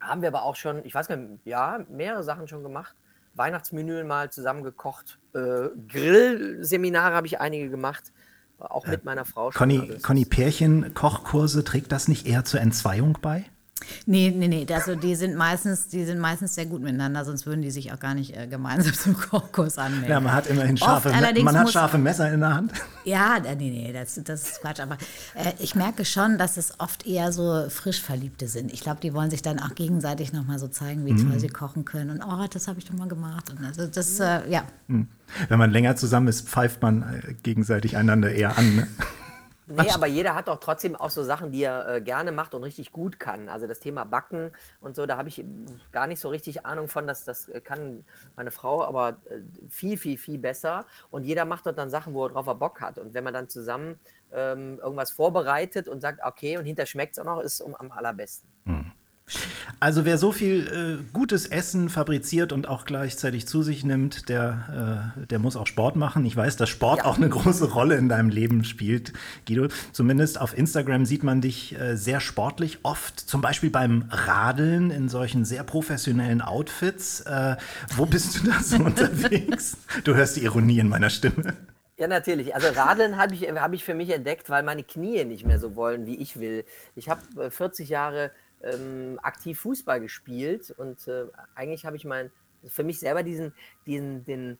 [0.00, 2.96] haben wir aber auch schon, ich weiß gar nicht, ja, mehrere Sachen schon gemacht.
[3.34, 5.20] Weihnachtsmenü mal zusammen gekocht.
[5.32, 8.12] Äh, Grillseminare habe ich einige gemacht.
[8.70, 9.58] Auch mit meiner Frau schon.
[9.58, 13.44] Conny, Conny ist- Pärchen-Kochkurse, trägt das nicht eher zur Entzweiung bei?
[14.06, 14.66] Nee, nee, nee.
[14.72, 17.98] Also die sind meistens, die sind meistens sehr gut miteinander, sonst würden die sich auch
[17.98, 20.08] gar nicht äh, gemeinsam zum Kochkurs anmelden.
[20.10, 22.72] Ja, man hat immerhin scharfe, allerdings man hat scharfe Messer in der Hand.
[23.06, 24.80] Ja, nee, nee, das, das ist Quatsch.
[24.80, 24.94] Aber
[25.34, 28.72] äh, ich merke schon, dass es oft eher so frisch Verliebte sind.
[28.72, 31.28] Ich glaube, die wollen sich dann auch gegenseitig nochmal so zeigen, wie Mhm.
[31.30, 32.08] toll sie kochen können.
[32.08, 33.50] Und oh, das habe ich doch mal gemacht.
[33.50, 34.62] Und also das, äh, ja.
[34.88, 38.76] Wenn man länger zusammen ist, pfeift man äh, gegenseitig einander eher an.
[38.76, 38.86] Ne?
[39.66, 42.62] Nee, aber jeder hat doch trotzdem auch so Sachen, die er äh, gerne macht und
[42.64, 43.48] richtig gut kann.
[43.48, 45.44] Also das Thema Backen und so, da habe ich
[45.90, 48.04] gar nicht so richtig Ahnung von, dass das äh, kann
[48.36, 49.40] meine Frau aber äh,
[49.70, 50.84] viel, viel, viel besser.
[51.10, 52.98] Und jeder macht dort dann Sachen, wo er drauf er Bock hat.
[52.98, 53.98] Und wenn man dann zusammen
[54.32, 57.90] ähm, irgendwas vorbereitet und sagt, okay, und hinter schmeckt es auch noch, ist um, am
[57.90, 58.48] allerbesten.
[59.84, 60.66] Also wer so viel
[61.02, 65.66] äh, gutes Essen fabriziert und auch gleichzeitig zu sich nimmt, der, äh, der muss auch
[65.66, 66.24] Sport machen.
[66.24, 67.04] Ich weiß, dass Sport Ja.
[67.04, 69.12] auch eine große Rolle in deinem Leben spielt,
[69.46, 69.68] Guido.
[69.92, 75.10] Zumindest auf Instagram sieht man dich äh, sehr sportlich, oft zum Beispiel beim Radeln in
[75.10, 77.20] solchen sehr professionellen Outfits.
[77.20, 77.56] Äh,
[77.94, 79.76] wo bist du da so unterwegs?
[80.04, 81.58] Du hörst die Ironie in meiner Stimme.
[81.98, 82.54] Ja, natürlich.
[82.54, 85.76] Also Radeln habe ich, hab ich für mich entdeckt, weil meine Knie nicht mehr so
[85.76, 86.64] wollen, wie ich will.
[86.96, 88.30] Ich habe äh, 40 Jahre
[88.64, 92.30] ähm, aktiv Fußball gespielt und äh, eigentlich habe ich mein,
[92.66, 93.54] für mich selber diesen,
[93.86, 94.58] diesen, den,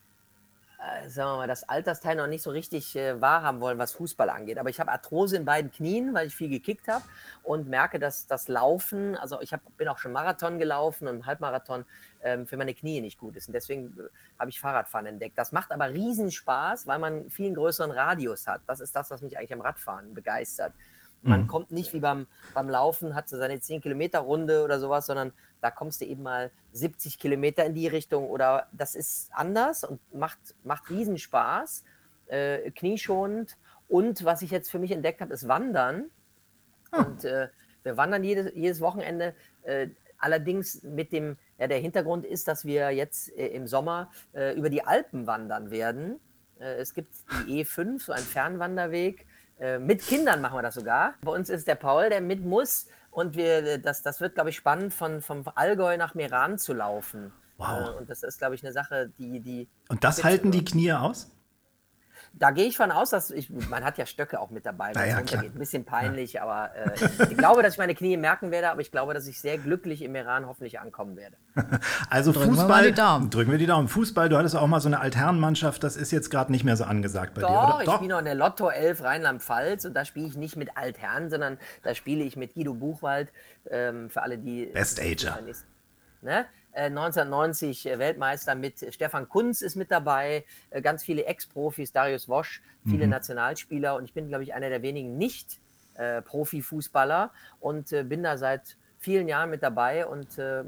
[0.79, 4.29] äh, sagen wir mal, das Altersteil noch nicht so richtig äh, wahrhaben wollen, was Fußball
[4.29, 4.59] angeht.
[4.59, 7.05] Aber ich habe Arthrose in beiden Knien, weil ich viel gekickt habe
[7.43, 11.85] und merke, dass das Laufen, also ich hab, bin auch schon Marathon gelaufen und Halbmarathon,
[12.23, 13.49] ähm, für meine Knie nicht gut ist.
[13.49, 15.39] Und deswegen äh, habe ich Fahrradfahren entdeckt.
[15.39, 18.61] Das macht aber riesen Spaß, weil man viel einen größeren Radius hat.
[18.67, 20.75] Das ist das, was mich eigentlich am Radfahren begeistert.
[21.25, 25.07] Man kommt nicht wie beim, beim Laufen, hat so seine 10 Kilometer Runde oder sowas,
[25.07, 29.85] sondern da kommst du eben mal 70 Kilometer in die Richtung oder das ist anders
[29.85, 31.85] und macht, macht riesen Spaß,
[32.27, 33.57] äh, knieschonend.
[33.89, 36.11] Und was ich jetzt für mich entdeckt habe, ist Wandern.
[36.91, 37.49] Und äh,
[37.83, 39.35] wir wandern jedes, jedes Wochenende.
[39.63, 44.55] Äh, allerdings mit dem, ja, der Hintergrund ist, dass wir jetzt äh, im Sommer äh,
[44.57, 46.21] über die Alpen wandern werden.
[46.59, 47.15] Äh, es gibt
[47.47, 49.27] die E5, so einen Fernwanderweg.
[49.59, 51.15] Äh, mit Kindern machen wir das sogar.
[51.23, 52.87] Bei uns ist der Paul, der mit muss.
[53.11, 56.73] Und wir, äh, das, das wird, glaube ich, spannend, von, vom Allgäu nach Meran zu
[56.73, 57.33] laufen.
[57.59, 57.89] Wow.
[57.89, 60.93] Äh, und das ist, glaube ich, eine Sache, die, die Und das halten die Knie
[60.93, 61.31] aus?
[62.37, 65.03] Da gehe ich von aus, dass ich, man hat ja Stöcke auch mit dabei, wenn
[65.03, 65.29] es ja, runtergeht.
[65.29, 65.43] klar.
[65.45, 68.91] Ein bisschen peinlich, aber äh, ich glaube, dass ich meine Knie merken werde, aber ich
[68.91, 71.37] glaube, dass ich sehr glücklich im Iran hoffentlich ankommen werde.
[72.11, 72.69] Also Drücken wir Fußball.
[72.69, 73.31] mal die Daumen.
[73.31, 73.89] Drücken wir die Daumen.
[73.89, 76.85] Fußball, du hattest auch mal so eine Altherrenmannschaft, das ist jetzt gerade nicht mehr so
[76.85, 77.85] angesagt bei dir, Doch, oder?
[77.85, 81.31] ich spiele noch in der Lotto 11 Rheinland-Pfalz und da spiele ich nicht mit Altherren,
[81.31, 83.31] sondern da spiele ich mit Guido Buchwald,
[83.71, 84.67] ähm, für alle, die...
[84.67, 85.39] Best Ager.
[86.23, 86.47] Ne?
[86.75, 92.29] Äh, 1990 äh, Weltmeister mit Stefan Kunz ist mit dabei, äh, ganz viele Ex-Profis, Darius
[92.29, 98.23] Wosch, viele Nationalspieler und ich bin, glaube ich, einer der wenigen Nicht-Profi-Fußballer und äh, bin
[98.23, 100.65] da seit vielen Jahren mit dabei und äh,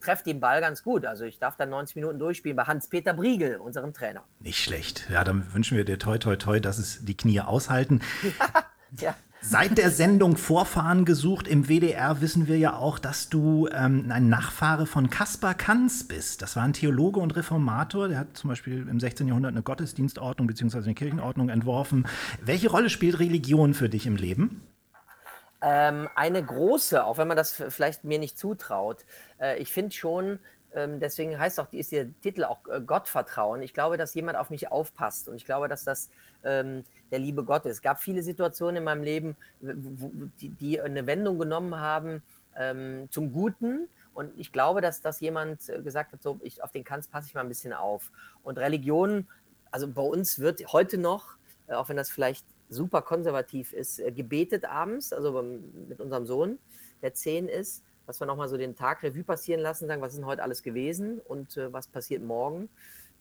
[0.00, 1.06] treffe den Ball ganz gut.
[1.06, 4.24] Also ich darf dann 90 Minuten durchspielen bei Hans-Peter Briegel, unserem Trainer.
[4.40, 5.08] Nicht schlecht.
[5.08, 8.00] Ja, dann wünschen wir dir toi toi toi, dass es die Knie aushalten.
[9.00, 9.16] Ja.
[9.46, 14.30] Seit der Sendung Vorfahren gesucht im WDR wissen wir ja auch, dass du ähm, ein
[14.30, 16.40] Nachfahre von Kaspar Kanz bist.
[16.40, 18.08] Das war ein Theologe und Reformator.
[18.08, 19.28] Der hat zum Beispiel im 16.
[19.28, 20.78] Jahrhundert eine Gottesdienstordnung bzw.
[20.78, 22.06] eine Kirchenordnung entworfen.
[22.40, 24.66] Welche Rolle spielt Religion für dich im Leben?
[25.60, 29.04] Ähm, eine große, auch wenn man das vielleicht mir nicht zutraut.
[29.38, 30.38] Äh, ich finde schon,
[30.74, 33.60] ähm, deswegen heißt auch, ist der Titel auch äh, Gottvertrauen.
[33.60, 36.08] Ich glaube, dass jemand auf mich aufpasst und ich glaube, dass das
[36.44, 36.84] ähm,
[37.14, 37.76] der liebe Gott ist.
[37.76, 42.24] Es gab viele Situationen in meinem Leben, die, eine Wendung genommen haben
[42.56, 43.88] ähm, zum Guten.
[44.14, 47.28] Und ich glaube, dass das jemand äh, gesagt hat, so, ich, auf den Kanz passe
[47.28, 48.10] ich mal ein bisschen auf.
[48.42, 49.28] Und Religion,
[49.70, 51.36] also bei uns wird heute noch,
[51.68, 55.40] äh, auch wenn das vielleicht super konservativ ist, äh, gebetet abends, also
[55.88, 56.58] mit unserem Sohn,
[57.00, 60.18] der zehn ist dass wir nochmal so den Tag Revue passieren lassen, sagen, was ist
[60.18, 62.68] denn heute alles gewesen und äh, was passiert morgen.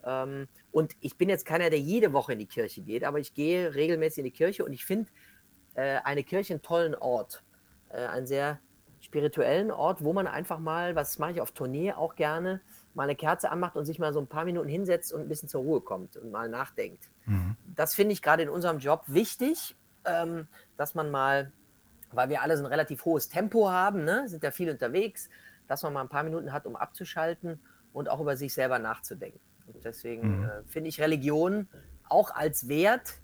[0.05, 3.33] Ähm, und ich bin jetzt keiner, der jede Woche in die Kirche geht, aber ich
[3.33, 5.09] gehe regelmäßig in die Kirche und ich finde
[5.75, 7.43] äh, eine Kirche einen tollen Ort,
[7.89, 8.59] äh, einen sehr
[8.99, 12.61] spirituellen Ort, wo man einfach mal, was mache ich auf Tournee auch gerne,
[12.93, 15.49] mal eine Kerze anmacht und sich mal so ein paar Minuten hinsetzt und ein bisschen
[15.49, 17.09] zur Ruhe kommt und mal nachdenkt.
[17.25, 17.57] Mhm.
[17.75, 19.75] Das finde ich gerade in unserem Job wichtig,
[20.05, 20.47] ähm,
[20.77, 21.51] dass man mal
[22.15, 24.27] weil wir alle so ein relativ hohes Tempo haben, ne?
[24.27, 25.29] sind ja viel unterwegs,
[25.67, 27.59] dass man mal ein paar Minuten hat, um abzuschalten
[27.91, 29.39] und auch über sich selber nachzudenken.
[29.67, 30.43] Und deswegen mhm.
[30.43, 31.67] äh, finde ich Religion
[32.09, 33.21] auch als Wert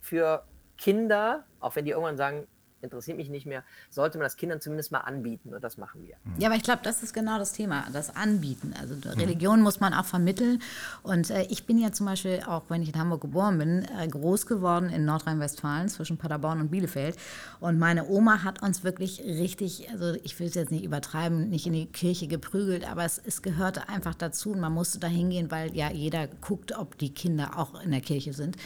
[0.00, 0.44] für
[0.78, 2.46] Kinder, auch wenn die irgendwann sagen,
[2.82, 6.16] interessiert mich nicht mehr, sollte man das Kindern zumindest mal anbieten und das machen wir.
[6.38, 8.74] Ja, aber ich glaube, das ist genau das Thema, das Anbieten.
[8.78, 10.62] Also Religion muss man auch vermitteln
[11.02, 14.08] und äh, ich bin ja zum Beispiel, auch wenn ich in Hamburg geboren bin, äh,
[14.08, 17.16] groß geworden in Nordrhein-Westfalen zwischen Paderborn und Bielefeld
[17.60, 21.66] und meine Oma hat uns wirklich richtig, also ich will es jetzt nicht übertreiben, nicht
[21.66, 25.50] in die Kirche geprügelt, aber es, es gehörte einfach dazu und man musste da hingehen,
[25.50, 28.56] weil ja jeder guckt, ob die Kinder auch in der Kirche sind.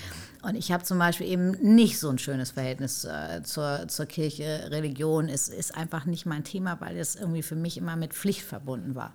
[0.46, 4.68] Und ich habe zum Beispiel eben nicht so ein schönes Verhältnis äh, zur, zur Kirche.
[4.70, 8.42] Religion ist, ist einfach nicht mein Thema, weil es irgendwie für mich immer mit Pflicht
[8.42, 9.12] verbunden war.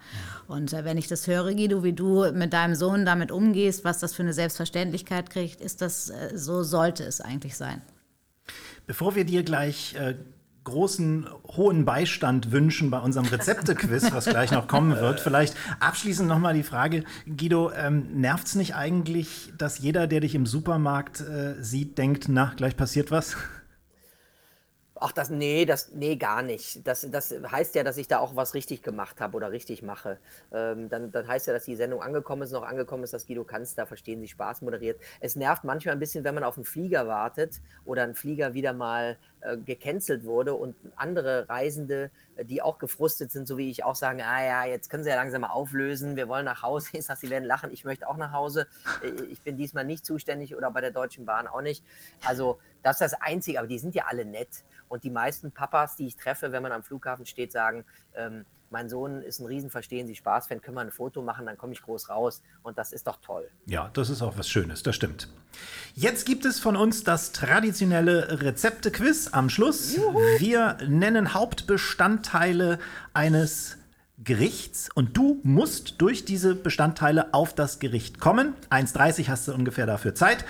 [0.49, 3.99] Und äh, wenn ich das höre, Guido, wie du mit deinem Sohn damit umgehst, was
[3.99, 7.81] das für eine Selbstverständlichkeit kriegt, ist das, äh, so sollte es eigentlich sein.
[8.85, 10.15] Bevor wir dir gleich äh,
[10.63, 15.19] großen, hohen Beistand wünschen bei unserem Rezepte-Quiz, was gleich noch kommen wird.
[15.19, 20.35] Vielleicht abschließend nochmal die Frage, Guido, ähm, nervt es nicht eigentlich, dass jeder, der dich
[20.35, 23.35] im Supermarkt äh, sieht, denkt, na, gleich passiert was?
[25.03, 26.85] Ach, das, nee, das, nee, gar nicht.
[26.87, 30.19] Das, das heißt ja, dass ich da auch was richtig gemacht habe oder richtig mache.
[30.53, 33.43] Ähm, dann, dann heißt ja, dass die Sendung angekommen ist, noch angekommen ist, dass Guido
[33.43, 35.01] Kanz da verstehen Sie Spaß moderiert.
[35.19, 38.73] Es nervt manchmal ein bisschen, wenn man auf einen Flieger wartet oder ein Flieger wieder
[38.73, 43.83] mal äh, gecancelt wurde und andere Reisende, äh, die auch gefrustet sind, so wie ich
[43.83, 46.89] auch sagen, ah ja, jetzt können Sie ja langsam mal auflösen, wir wollen nach Hause.
[46.93, 48.67] Ich sage, Sie werden lachen, ich möchte auch nach Hause.
[49.03, 51.83] Äh, ich bin diesmal nicht zuständig oder bei der Deutschen Bahn auch nicht.
[52.23, 54.63] Also das ist das Einzige, aber die sind ja alle nett.
[54.91, 58.89] Und die meisten Papas, die ich treffe, wenn man am Flughafen steht, sagen, ähm, mein
[58.89, 61.81] Sohn ist ein riesen Verstehen Sie Spaß-Fan, können wir ein Foto machen, dann komme ich
[61.81, 62.41] groß raus.
[62.61, 63.49] Und das ist doch toll.
[63.67, 65.29] Ja, das ist auch was Schönes, das stimmt.
[65.93, 69.95] Jetzt gibt es von uns das traditionelle Rezepte-Quiz am Schluss.
[69.95, 70.19] Juhu.
[70.39, 72.77] Wir nennen Hauptbestandteile
[73.13, 73.77] eines
[74.17, 78.55] Gerichts und du musst durch diese Bestandteile auf das Gericht kommen.
[78.69, 80.43] 1,30 hast du ungefähr dafür Zeit.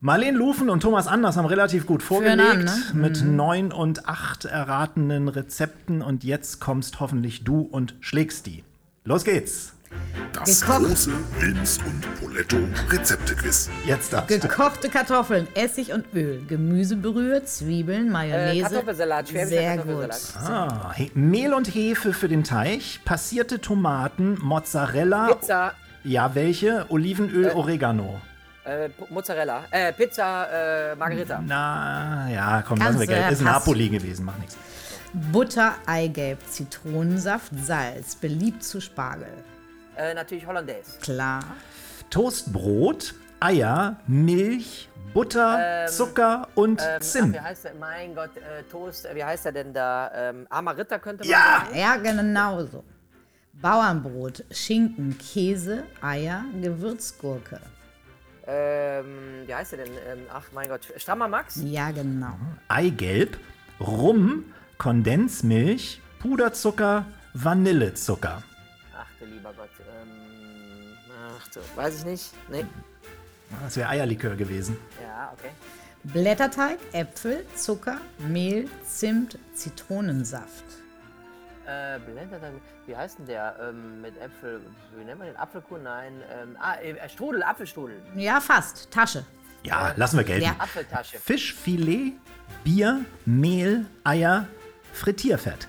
[0.00, 2.72] Marlene Lufen und Thomas Anders haben relativ gut vorgelegt an, ne?
[2.92, 3.36] mit mhm.
[3.36, 8.62] neun und acht erratenen Rezepten und jetzt kommst hoffentlich du und schlägst die.
[9.04, 9.72] Los geht's!
[10.34, 10.84] Das Gekocht.
[10.84, 12.56] große Wilms und Poletto
[12.90, 13.70] Rezeptequiz.
[13.86, 14.26] Jetzt das.
[14.26, 18.58] Gekochte Kartoffeln, Essig und Öl, Gemüsebrühe, Zwiebeln, Mayonnaise.
[18.58, 20.10] Äh, Kartoffelsalat, Sehr gut.
[20.44, 25.34] Ah, Mehl und Hefe für den Teig, passierte Tomaten, Mozzarella.
[25.34, 25.72] Pizza.
[26.04, 26.84] Ja, welche?
[26.90, 28.20] Olivenöl, äh, Oregano.
[28.66, 29.64] Äh, Mozzarella.
[29.70, 31.40] Äh, Pizza äh, Margherita.
[31.44, 33.30] Na, ja, komm, lassen wir Geld.
[33.30, 34.56] Ist Napoli gewesen, macht nichts.
[35.12, 38.16] Butter, Eigelb, Zitronensaft, Salz.
[38.16, 39.28] Beliebt zu Spargel.
[39.96, 40.98] Äh, natürlich Hollandaise.
[41.00, 41.44] Klar.
[42.10, 47.36] Toastbrot, Eier, Milch, Butter, ähm, Zucker und ähm, Zimt.
[47.38, 47.74] Ach, wie heißt der?
[47.74, 50.10] Mein Gott, äh, Toast, äh, wie heißt er denn da?
[50.14, 51.64] Ähm, Amaritta könnte man ja.
[51.64, 51.78] sagen.
[51.78, 52.84] Ja, genau so.
[53.54, 57.60] Bauernbrot, Schinken, Käse, Eier, Gewürzgurke.
[58.46, 59.92] Ähm, wie heißt er denn?
[60.08, 61.56] Ähm, ach mein Gott, Strammer Max?
[61.64, 62.38] Ja, genau.
[62.68, 63.38] Eigelb,
[63.80, 64.44] Rum,
[64.78, 68.42] Kondensmilch, Puderzucker, Vanillezucker.
[68.96, 69.70] Ach du lieber Gott.
[69.80, 70.94] Ähm,
[71.36, 72.32] ach du, weiß ich nicht.
[72.50, 72.64] Nee.
[73.62, 74.76] Das wäre Eierlikör gewesen.
[75.02, 75.50] Ja, okay.
[76.04, 80.64] Blätterteig, Äpfel, Zucker, Mehl, Zimt, Zitronensaft.
[81.66, 81.98] Äh,
[82.86, 83.56] wie heißt denn der?
[83.60, 84.60] Ähm, mit Äpfel,
[84.96, 85.36] wie nennt man den?
[85.36, 85.82] Apfelkuchen?
[85.82, 86.22] Nein.
[86.32, 88.00] Ähm, ah, äh, Strudel, Apfelstrudel.
[88.14, 88.90] Ja, fast.
[88.90, 89.24] Tasche.
[89.64, 90.44] Ja, lassen wir gelten.
[90.44, 90.54] Ja.
[90.58, 91.18] Apfeltasche.
[91.18, 92.12] Fischfilet,
[92.62, 94.46] Bier, Mehl, Eier,
[94.92, 95.68] Frittierfett.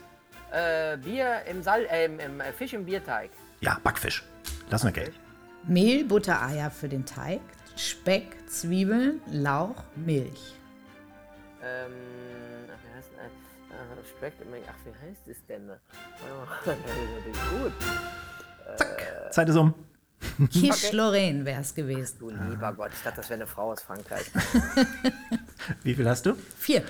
[0.51, 3.31] Äh, Bier im Sal, äh, im, im äh, Fisch im Bierteig.
[3.61, 4.23] Ja, Backfisch.
[4.69, 5.15] Lassen wir gelten.
[5.63, 7.41] Mehl, Butter, Eier für den Teig,
[7.75, 10.55] Speck, Zwiebeln, Lauch, Milch.
[11.63, 11.91] Ähm,
[13.77, 14.33] äh, Speck,
[14.67, 15.69] ach, wie heißt es denn?
[15.69, 16.83] Oh, das ist
[17.15, 17.73] natürlich gut.
[18.77, 19.73] Zack, Zeit ist um.
[20.51, 22.17] Quiche Lorraine wäre es gewesen.
[22.19, 24.25] Du lieber Gott, ich dachte, das wäre eine Frau aus Frankreich.
[25.83, 26.35] Wie viel hast du?
[26.57, 26.83] Vier.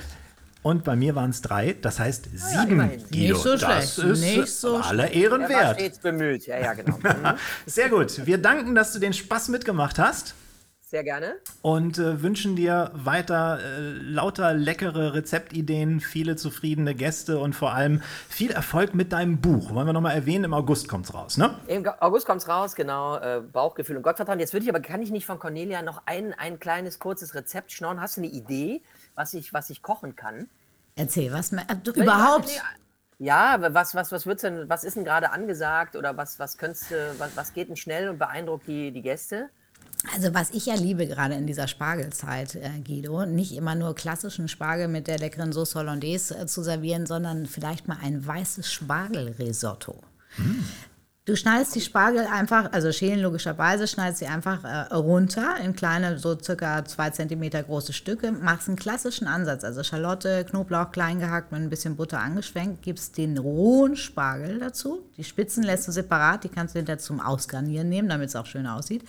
[0.64, 2.72] Und bei mir waren es drei, das heißt sieben.
[2.72, 3.04] immerhin.
[3.10, 3.34] Guido.
[3.36, 5.80] Nicht so das schlecht, ist nicht so aller Ehren Er wert.
[5.80, 6.46] stets bemüht.
[6.48, 6.98] Ja, ja, genau.
[7.04, 7.38] Mhm.
[7.66, 8.26] Sehr gut.
[8.26, 10.34] Wir danken, dass du den Spaß mitgemacht hast.
[10.90, 11.36] Sehr gerne.
[11.64, 18.02] und äh, wünschen dir weiter äh, lauter leckere Rezeptideen, viele zufriedene Gäste und vor allem
[18.30, 19.74] viel Erfolg mit deinem Buch.
[19.74, 21.56] Wollen wir nochmal erwähnen, im August kommt's raus, ne?
[21.68, 23.18] Im August kommt es raus, genau.
[23.18, 24.40] Äh, Bauchgefühl und Gottvertrauen.
[24.40, 27.74] Jetzt würde ich aber, kann ich nicht von Cornelia noch ein, ein kleines, kurzes Rezept
[27.74, 28.00] schnorren?
[28.00, 28.82] Hast du eine Idee,
[29.14, 30.48] was ich, was ich kochen kann?
[30.96, 32.50] Erzähl, was äh, du, überhaupt.
[33.20, 36.92] Ja, was, was, was, wird's denn, was ist denn gerade angesagt oder was, was, könntest,
[36.92, 39.50] du- was, was geht denn schnell und beeindruckt die, die Gäste?
[40.14, 44.48] Also was ich ja liebe gerade in dieser Spargelzeit, äh, Guido, nicht immer nur klassischen
[44.48, 50.02] Spargel mit der leckeren Sauce Hollandaise äh, zu servieren, sondern vielleicht mal ein weißes Spargelrisotto.
[51.28, 56.18] Du schneidest die Spargel einfach, also schälen logischerweise, schneidest sie einfach äh, runter in kleine,
[56.18, 61.52] so circa zwei Zentimeter große Stücke, machst einen klassischen Ansatz, also Schalotte, Knoblauch klein gehackt
[61.52, 65.02] mit ein bisschen Butter angeschwenkt, gibst den rohen Spargel dazu.
[65.18, 68.46] Die Spitzen lässt du separat, die kannst du hinterher zum Ausgarnieren nehmen, damit es auch
[68.46, 69.04] schön aussieht.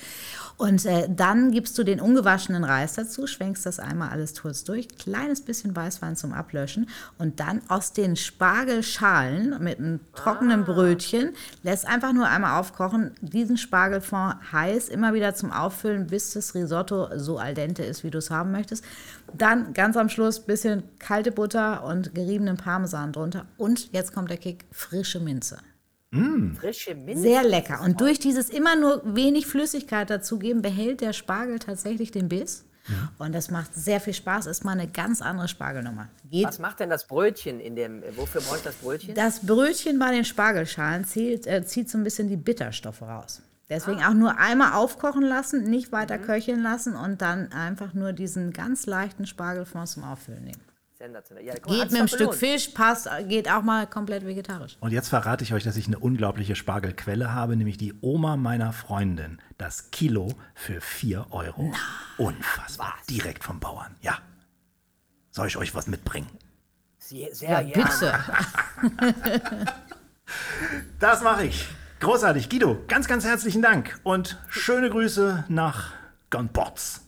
[0.56, 4.88] Und äh, dann gibst du den ungewaschenen Reis dazu, schwenkst das einmal alles kurz durch,
[4.88, 6.88] kleines bisschen Weißwein zum Ablöschen
[7.18, 13.56] und dann aus den Spargelschalen mit einem trockenen Brötchen lässt einfach nur einmal aufkochen, diesen
[13.56, 18.18] Spargelfond heiß immer wieder zum Auffüllen, bis das Risotto so al dente ist, wie du
[18.18, 18.84] es haben möchtest.
[19.34, 24.38] Dann ganz am Schluss bisschen kalte Butter und geriebenen Parmesan drunter und jetzt kommt der
[24.38, 25.58] Kick, frische Minze.
[26.58, 27.22] Frische Minze.
[27.22, 27.82] Sehr lecker.
[27.82, 32.64] Und durch dieses immer nur wenig Flüssigkeit dazugeben, behält der Spargel tatsächlich den Biss.
[33.18, 36.08] Und das macht sehr viel Spaß, ist mal eine ganz andere Spargelnummer.
[36.30, 39.14] Geht Was macht denn das Brötchen in dem, wofür brauche ich das Brötchen?
[39.14, 43.42] das Brötchen bei den Spargelschalen zieht, äh, zieht so ein bisschen die Bitterstoffe raus.
[43.68, 48.52] Deswegen auch nur einmal aufkochen lassen, nicht weiter köcheln lassen und dann einfach nur diesen
[48.54, 50.62] ganz leichten Spargelfond zum Auffüllen nehmen.
[50.98, 51.44] Sensationell.
[51.46, 52.34] Ja, Geht mit einem Stück.
[52.34, 54.76] Fisch, passt, geht auch mal komplett vegetarisch.
[54.80, 58.72] Und jetzt verrate ich euch, dass ich eine unglaubliche Spargelquelle habe, nämlich die Oma meiner
[58.72, 59.40] Freundin.
[59.58, 61.72] Das Kilo für 4 Euro.
[62.16, 62.94] Unfassbar.
[63.08, 63.94] Direkt vom Bauern.
[64.00, 64.18] Ja.
[65.30, 66.26] Soll ich euch was mitbringen?
[66.98, 67.90] Sehr, sehr Ja, gerne.
[68.96, 69.74] bitte.
[71.00, 71.66] Das mache ich.
[72.00, 72.50] Großartig.
[72.50, 75.92] Guido, ganz, ganz herzlichen Dank und schöne Grüße nach
[76.30, 77.00] Gonbotz.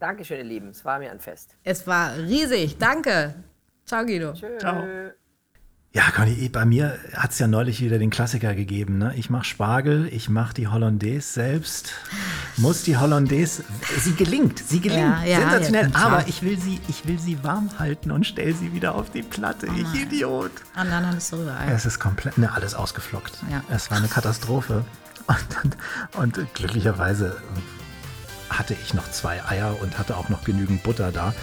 [0.00, 0.68] Dankeschön, ihr Lieben.
[0.68, 1.56] Es war mir ein Fest.
[1.64, 2.78] Es war riesig.
[2.78, 3.34] Danke.
[3.84, 4.32] Ciao, Guido.
[4.32, 4.84] Ciao.
[5.94, 8.98] Ja, Conny, bei mir hat es ja neulich wieder den Klassiker gegeben.
[8.98, 9.14] Ne?
[9.16, 11.94] Ich mache Spargel, ich mache die Hollandaise selbst.
[12.58, 13.64] Muss die Hollandaise,
[13.98, 15.00] sie gelingt, sie gelingt.
[15.00, 15.90] Ja, ja, Sensationell.
[15.90, 19.10] ja, aber ich will, sie, ich will sie warm halten und stelle sie wieder auf
[19.10, 19.66] die Platte.
[19.74, 20.52] ich Idiot.
[20.78, 21.72] Und dann hattest du Rührei.
[21.72, 23.38] Es ist komplett, ne, alles ausgeflockt.
[23.50, 23.64] Ja.
[23.70, 24.84] Es war eine Katastrophe.
[25.26, 27.36] Und, und glücklicherweise
[28.50, 31.34] hatte ich noch zwei Eier und hatte auch noch genügend Butter da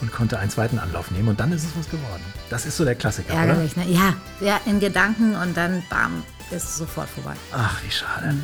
[0.00, 2.22] und konnte einen zweiten Anlauf nehmen und dann ist es was geworden.
[2.50, 3.42] Das ist so der Klassiker, oder?
[3.42, 3.84] Ärgerlich, ne?
[3.88, 7.34] Ja, ja, in Gedanken und dann bam, ist es sofort vorbei.
[7.52, 8.34] Ach, wie schade.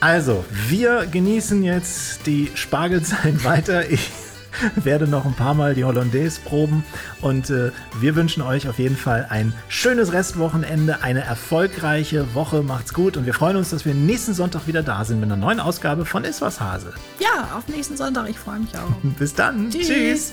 [0.00, 3.90] Also, wir genießen jetzt die Spargelzeit weiter.
[3.90, 4.10] Ich
[4.76, 6.84] werde noch ein paar Mal die Hollandaise proben
[7.20, 7.70] und äh,
[8.00, 12.62] wir wünschen euch auf jeden Fall ein schönes Restwochenende, eine erfolgreiche Woche.
[12.62, 15.40] Macht's gut und wir freuen uns, dass wir nächsten Sonntag wieder da sind mit einer
[15.40, 16.92] neuen Ausgabe von Iswas Hase.
[17.18, 18.28] Ja, auf nächsten Sonntag.
[18.28, 18.90] Ich freue mich auch.
[19.18, 19.70] Bis dann.
[19.70, 19.88] Tschüss.
[19.88, 20.32] Tschüss.